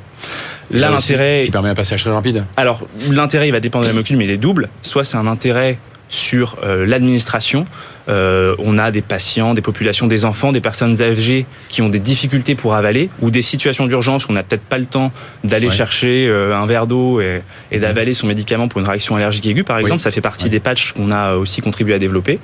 Là 0.70 0.90
l'intérêt 0.90 1.42
Qui 1.44 1.50
permet 1.50 1.68
un 1.68 1.74
passage 1.74 2.02
très 2.02 2.10
rapide. 2.12 2.44
alors, 2.56 2.86
l'intérêt, 3.10 3.48
il 3.48 3.52
va 3.52 3.60
dépendre 3.60 3.84
de 3.84 3.88
la 3.88 3.92
molécule, 3.92 4.16
mais 4.16 4.24
il 4.24 4.30
est 4.30 4.38
double. 4.38 4.68
Soit 4.82 5.04
c'est 5.04 5.16
un 5.16 5.26
intérêt 5.26 5.78
sur 6.08 6.56
euh, 6.62 6.86
l'administration. 6.86 7.66
Euh, 8.08 8.54
on 8.58 8.76
a 8.78 8.90
des 8.90 9.00
patients, 9.02 9.54
des 9.54 9.62
populations, 9.62 10.06
des 10.06 10.24
enfants, 10.24 10.52
des 10.52 10.60
personnes 10.60 11.00
âgées 11.00 11.46
qui 11.68 11.80
ont 11.82 11.88
des 11.88 11.98
difficultés 11.98 12.54
pour 12.54 12.74
avaler 12.74 13.08
ou 13.22 13.30
des 13.30 13.40
situations 13.42 13.86
d'urgence 13.86 14.26
où 14.26 14.30
on 14.30 14.34
n'a 14.34 14.42
peut-être 14.42 14.62
pas 14.64 14.76
le 14.78 14.84
temps 14.86 15.10
d'aller 15.42 15.68
Ouais. 15.68 15.72
chercher 15.74 16.26
euh, 16.28 16.54
un 16.54 16.66
verre 16.66 16.86
d'eau 16.86 17.20
et, 17.20 17.40
et 17.72 17.78
d'avaler 17.78 18.12
son 18.12 18.26
médicament 18.26 18.68
pour 18.68 18.80
une 18.80 18.86
réaction 18.86 19.16
allergique 19.16 19.46
aiguë, 19.46 19.64
par 19.64 19.76
Oui. 19.76 19.82
exemple. 19.82 20.02
Ça 20.02 20.10
fait 20.10 20.20
partie 20.20 20.44
Ouais. 20.44 20.50
des 20.50 20.60
patchs 20.60 20.92
qu'on 20.92 21.10
a 21.10 21.34
aussi 21.36 21.62
contribué 21.62 21.94
à 21.94 21.98
développer. 21.98 22.38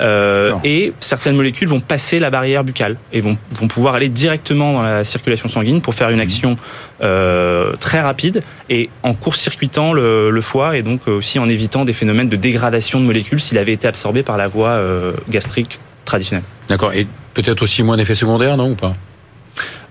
Euh, 0.00 0.52
et 0.64 0.92
certaines 1.00 1.36
molécules 1.36 1.68
vont 1.68 1.80
passer 1.80 2.18
la 2.18 2.30
barrière 2.30 2.64
buccale 2.64 2.96
et 3.12 3.20
vont, 3.20 3.36
vont 3.52 3.68
pouvoir 3.68 3.94
aller 3.94 4.08
directement 4.08 4.74
dans 4.74 4.82
la 4.82 5.04
circulation 5.04 5.48
sanguine 5.48 5.80
pour 5.80 5.94
faire 5.94 6.08
une 6.10 6.16
Mhm. 6.16 6.20
action 6.22 6.56
euh, 7.02 7.74
très 7.78 8.00
rapide 8.00 8.42
et 8.68 8.90
en 9.04 9.14
court-circuitant 9.14 9.92
le, 9.92 10.30
le 10.30 10.40
foie 10.40 10.76
et 10.76 10.82
donc 10.82 11.06
aussi 11.06 11.38
en 11.38 11.48
évitant 11.48 11.84
des 11.84 11.92
phénomènes 11.92 12.28
de 12.28 12.34
dégradation 12.34 12.98
de 13.00 13.04
molécules 13.04 13.38
s'il 13.40 13.56
avait 13.56 13.72
été 13.72 13.86
absorbé 13.86 14.24
par 14.24 14.36
la 14.36 14.48
voie 14.48 14.70
euh, 14.70 14.97
gastrique 15.28 15.78
traditionnelle. 16.04 16.44
D'accord. 16.68 16.92
Et 16.94 17.06
peut-être 17.34 17.62
aussi 17.62 17.82
moins 17.82 17.96
d'effets 17.96 18.14
secondaires, 18.14 18.56
non 18.56 18.70
ou 18.70 18.74
pas? 18.74 18.94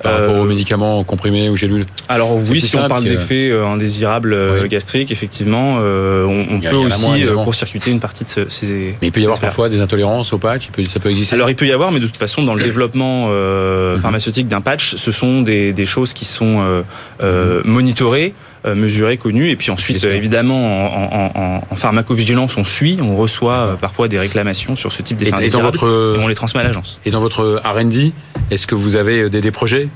Par 0.02 0.12
Euh, 0.13 0.28
rapport 0.28 0.41
aux 0.43 0.46
médicaments 0.46 1.04
comprimés 1.04 1.50
ou 1.50 1.58
gélules. 1.58 1.88
Alors 2.08 2.36
oui, 2.38 2.62
si 2.62 2.76
on 2.78 2.88
parle 2.88 3.04
d'effets 3.04 3.50
euh, 3.50 3.65
indésirables 3.65 4.32
euh, 4.34 4.62
Oui. 4.62 4.70
gastriques, 4.70 5.12
effectivement, 5.12 5.78
euh, 5.82 6.24
on, 6.26 6.60
a- 6.63 6.70
peut 6.70 6.76
aussi 6.76 7.26
euh, 7.26 7.34
court-circuiter 7.43 7.89
une 7.89 8.00
partie 8.00 8.24
de 8.24 8.30
ce- 8.30 8.48
ces... 8.50 8.96
Mais 9.02 9.08
il 9.08 9.12
peut 9.12 9.20
y 9.20 9.24
avoir 9.24 9.39
parfois 9.39 9.70
des 9.70 9.82
intolérances 9.82 10.32
au 10.34 10.38
patch, 10.38 10.70
ça 10.93 11.00
peut 11.00 11.10
exister. 11.10 11.34
Alors 11.36 11.50
il 11.50 11.56
peut 11.56 11.65
y 11.65 11.72
avoir, 11.72 11.91
mais 11.91 12.00
de 12.00 12.06
toute 12.06 12.17
façon, 12.17 12.43
dans 12.43 12.54
le 12.54 12.62
développement 12.63 13.28
euh, 13.30 13.96
Mhm. 13.96 14.02
pharmaceutique 14.02 14.48
d'un 14.48 14.62
patch, 14.62 14.96
ce 14.96 15.12
sont 15.12 15.41
des, 15.41 15.74
des 15.74 15.86
choses 15.88 16.13
qui 16.13 16.26
sont 16.26 16.60
euh, 16.62 16.84
euh, 17.24 17.62
monitorées, 17.65 18.36
euh, 18.65 18.76
mesurées, 18.76 19.17
connues, 19.17 19.50
et 19.50 19.56
puis 19.56 19.72
ensuite, 19.72 20.04
euh, 20.04 20.13
évidemment, 20.15 20.58
en, 20.96 21.32
en- 21.39 21.62
en- 21.72 21.76
pharmacovigilance, 21.76 22.58
on 22.58 22.65
suit, 22.65 22.98
on 23.02 23.15
reçoit 23.15 23.54
euh, 23.54 23.74
parfois 23.76 24.08
des 24.08 24.20
réclamations 24.20 24.76
sur 24.76 24.91
ce 24.91 25.02
type 25.02 25.22
et, 25.22 25.26
d'effets 25.26 25.46
et 25.46 25.50
dans 25.50 25.60
indésirables, 25.60 25.78
votre 25.78 26.15
et 26.20 26.24
on 26.24 26.28
les 26.28 26.36
transmet 26.36 26.62
à 26.62 26.63
l'agence. 26.63 27.00
et 27.06 27.12
dans 27.12 27.20
votre 27.22 27.62
R&D, 27.63 28.13
est-ce 28.52 28.67
que 28.67 28.76
vous 28.76 28.96
avez 28.96 29.30
des, 29.30 29.41
des 29.41 29.52
projets? 29.52 29.89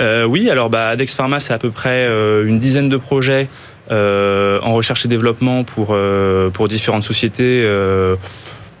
Euh, 0.00 0.24
oui, 0.24 0.50
alors 0.50 0.70
bah, 0.70 0.88
Adex 0.88 1.14
Pharma, 1.14 1.40
c'est 1.40 1.52
à 1.54 1.58
peu 1.58 1.70
près 1.70 2.04
euh, 2.06 2.46
une 2.46 2.58
dizaine 2.58 2.88
de 2.88 2.96
projets 2.96 3.48
euh, 3.90 4.58
en 4.62 4.74
recherche 4.74 5.04
et 5.04 5.08
développement 5.08 5.64
pour, 5.64 5.88
euh, 5.90 6.50
pour 6.50 6.68
différentes 6.68 7.04
sociétés. 7.04 7.62
euh, 7.64 8.16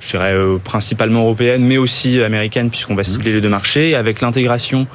je 0.04 0.16
dirais 0.16 0.34
euh, 0.36 0.58
principalement 0.58 1.20
européennes, 1.20 1.64
mais 1.64 1.78
aussi 1.78 2.20
américaines, 2.22 2.70
puisqu'on 2.70 2.94
va 2.94 3.04
cibler 3.04 3.32
les 3.32 3.40
deux 3.40 3.48
marchés. 3.48 3.94
Avec 3.94 4.20
l'intégration 4.20 4.86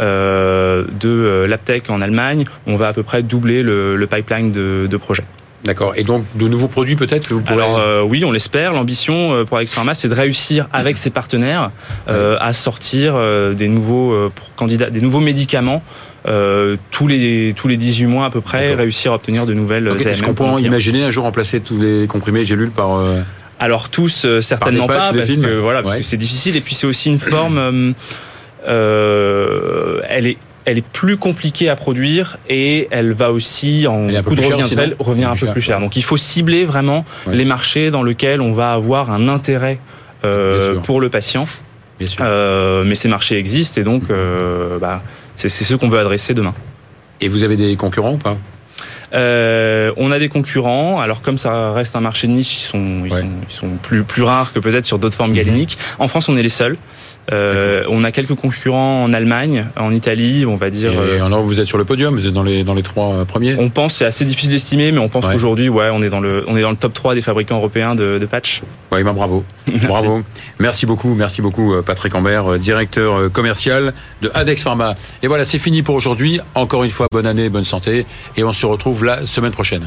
euh, 0.00 0.84
de 1.00 1.08
euh, 1.08 1.46
l'Aptec 1.46 1.90
en 1.90 2.00
Allemagne, 2.00 2.44
on 2.66 2.76
va 2.76 2.88
à 2.88 2.92
peu 2.92 3.02
près 3.02 3.22
doubler 3.22 3.62
le, 3.62 3.96
le 3.96 4.06
pipeline 4.06 4.52
de, 4.52 4.86
de 4.88 4.96
projets. 4.96 5.24
D'accord. 5.64 5.92
Et 5.96 6.02
donc 6.02 6.24
de 6.34 6.48
nouveaux 6.48 6.66
produits 6.66 6.96
peut-être 6.96 7.28
que 7.28 7.34
vous 7.34 7.40
pourrez. 7.40 7.62
Alors 7.62 7.78
euh, 7.78 8.02
oui, 8.02 8.24
on 8.24 8.32
l'espère. 8.32 8.72
L'ambition 8.72 9.32
euh, 9.32 9.44
pour 9.44 9.58
Alex 9.58 9.72
Pharma, 9.72 9.94
c'est 9.94 10.08
de 10.08 10.14
réussir 10.14 10.68
avec 10.72 10.98
ses 10.98 11.10
partenaires 11.10 11.70
euh, 12.08 12.34
à 12.40 12.52
sortir 12.52 13.14
des 13.54 13.68
nouveaux 13.68 14.12
euh, 14.12 14.32
candidats, 14.56 14.90
des 14.90 15.00
nouveaux 15.00 15.20
médicaments 15.20 15.82
euh, 16.26 16.76
tous 16.90 17.08
les 17.08 17.52
tous 17.56 17.66
les 17.66 17.76
18 17.76 18.06
mois 18.06 18.26
à 18.26 18.30
peu 18.30 18.40
près, 18.40 18.74
réussir 18.74 19.12
à 19.12 19.16
obtenir 19.16 19.44
de 19.46 19.54
nouvelles. 19.54 19.88
Ok, 19.88 20.06
Est-ce 20.06 20.22
qu'on 20.22 20.34
peut 20.34 20.60
imaginer 20.60 21.04
un 21.04 21.10
jour 21.10 21.24
remplacer 21.24 21.60
tous 21.60 21.80
les 21.80 22.06
comprimés 22.06 22.44
gélules 22.44 22.70
par 22.70 22.96
euh, 22.96 23.20
Alors 23.64 23.88
tous 23.90 24.24
euh, 24.24 24.40
certainement 24.40 24.86
pas 24.88 25.12
parce 25.12 25.26
films 25.26 25.44
que 25.46 25.50
voilà 25.54 25.82
parce 25.82 25.94
Ouais. 25.94 26.00
que 26.00 26.06
c'est 26.06 26.16
difficile 26.16 26.56
et 26.56 26.60
puis 26.60 26.74
c'est 26.74 26.86
aussi 26.86 27.08
une 27.08 27.18
forme 27.20 27.58
euh, 27.58 27.92
euh, 28.68 30.00
elle 30.08 30.26
est 30.26 30.36
elle 30.64 30.78
est 30.78 30.86
plus 30.86 31.16
compliquée 31.16 31.68
à 31.68 31.74
produire 31.74 32.38
et 32.48 32.86
elle 32.92 33.12
va 33.12 33.32
aussi 33.32 33.86
en 33.88 34.06
coût 34.22 34.34
de 34.36 34.40
revient 34.42 34.74
elle 34.78 34.94
revient 35.00 35.24
un 35.24 35.32
Plus 35.32 35.40
peu 35.40 35.46
cher, 35.46 35.52
plus 35.54 35.60
cher. 35.62 35.80
Donc 35.80 35.96
il 35.96 36.04
faut 36.04 36.16
cibler 36.16 36.64
vraiment 36.64 37.04
Ouais. 37.26 37.34
les 37.34 37.44
marchés 37.44 37.90
dans 37.90 38.04
lesquels 38.04 38.40
on 38.40 38.52
va 38.52 38.72
avoir 38.72 39.10
un 39.10 39.26
intérêt 39.28 39.78
euh, 40.24 40.76
pour 40.80 41.00
le 41.00 41.08
patient. 41.08 41.46
bien 41.98 42.06
sûr. 42.06 42.22
Euh, 42.24 42.84
mais 42.86 42.94
ces 42.94 43.08
marchés 43.08 43.36
existent 43.36 43.80
et 43.80 43.84
donc 43.84 44.04
euh, 44.10 44.78
bah, 44.78 45.02
c'est 45.34 45.48
c'est 45.48 45.64
ceux 45.64 45.76
qu'on 45.78 45.88
veut 45.88 45.98
adresser 45.98 46.32
demain. 46.32 46.54
Et 47.20 47.26
vous 47.28 47.42
avez 47.42 47.56
des 47.56 47.74
concurrents 47.76 48.12
ou 48.14 48.18
pas? 48.18 48.36
Euh, 49.14 49.92
on 49.96 50.10
a 50.10 50.18
des 50.18 50.28
concurrents. 50.28 51.00
Alors 51.00 51.20
comme 51.20 51.38
ça 51.38 51.72
reste 51.72 51.96
un 51.96 52.00
marché 52.00 52.26
de 52.26 52.32
niche, 52.32 52.56
ils 52.58 52.62
sont, 52.64 53.02
ils 53.04 53.12
Ouais. 53.12 53.20
sont, 53.20 53.28
ils 53.48 53.54
sont 53.54 53.68
plus 53.82 54.04
plus 54.04 54.22
rares 54.22 54.52
que 54.52 54.58
peut-être 54.58 54.84
sur 54.86 54.98
d'autres 54.98 55.16
formes 55.16 55.30
Mhm. 55.32 55.36
galéniques. 55.36 55.78
En 55.98 56.08
France, 56.08 56.28
on 56.28 56.36
est 56.36 56.42
les 56.42 56.48
seuls. 56.48 56.76
Euh, 57.30 57.82
on 57.88 58.02
a 58.02 58.10
quelques 58.10 58.34
concurrents 58.34 59.04
en 59.04 59.12
Allemagne, 59.12 59.66
en 59.78 59.92
Italie, 59.92 60.44
on 60.44 60.56
va 60.56 60.70
dire. 60.70 60.92
Et 60.92 60.96
euh, 61.20 61.24
en 61.24 61.28
Europe, 61.28 61.46
vous 61.46 61.60
êtes 61.60 61.66
sur 61.66 61.78
le 61.78 61.84
podium, 61.84 62.14
vous 62.18 62.26
êtes 62.26 62.32
dans 62.32 62.42
les, 62.42 62.64
dans 62.64 62.74
les 62.74 62.82
trois 62.82 63.12
euh, 63.14 63.24
premiers? 63.24 63.54
on 63.58 63.70
pense, 63.70 63.94
c'est 63.94 64.04
assez 64.04 64.24
difficile 64.24 64.50
d'estimer, 64.50 64.90
mais 64.90 64.98
on 64.98 65.08
pense 65.08 65.24
Ouais. 65.26 65.32
qu'aujourd'hui, 65.32 65.68
ouais, 65.68 65.88
on 65.92 66.02
est 66.02 66.08
dans 66.10 66.18
le, 66.18 66.44
on 66.48 66.56
est 66.56 66.62
dans 66.62 66.70
le 66.70 66.76
top 66.76 66.94
3 66.94 67.14
des 67.14 67.22
fabricants 67.22 67.56
européens 67.58 67.94
de, 67.94 68.18
de 68.18 68.26
patch. 68.26 68.62
Oui, 68.90 69.02
ben 69.04 69.12
bravo. 69.12 69.44
Bravo. 69.86 70.22
Merci 70.58 70.84
beaucoup, 70.86 71.14
merci 71.14 71.40
beaucoup 71.42 71.74
euh, 71.74 71.82
Patrick 71.82 72.12
Ambert, 72.16 72.58
directeur 72.58 73.30
commercial 73.32 73.94
de 74.20 74.30
Adex 74.34 74.60
Pharma. 74.62 74.94
Et 75.22 75.28
voilà, 75.28 75.44
c'est 75.44 75.58
fini 75.60 75.82
pour 75.82 75.94
aujourd'hui. 75.94 76.40
Encore 76.56 76.82
une 76.82 76.90
fois, 76.90 77.06
bonne 77.12 77.26
année, 77.26 77.48
bonne 77.48 77.64
santé. 77.64 78.04
Et 78.36 78.42
on 78.42 78.52
se 78.52 78.66
retrouve 78.66 79.04
la 79.04 79.24
semaine 79.26 79.52
prochaine. 79.52 79.86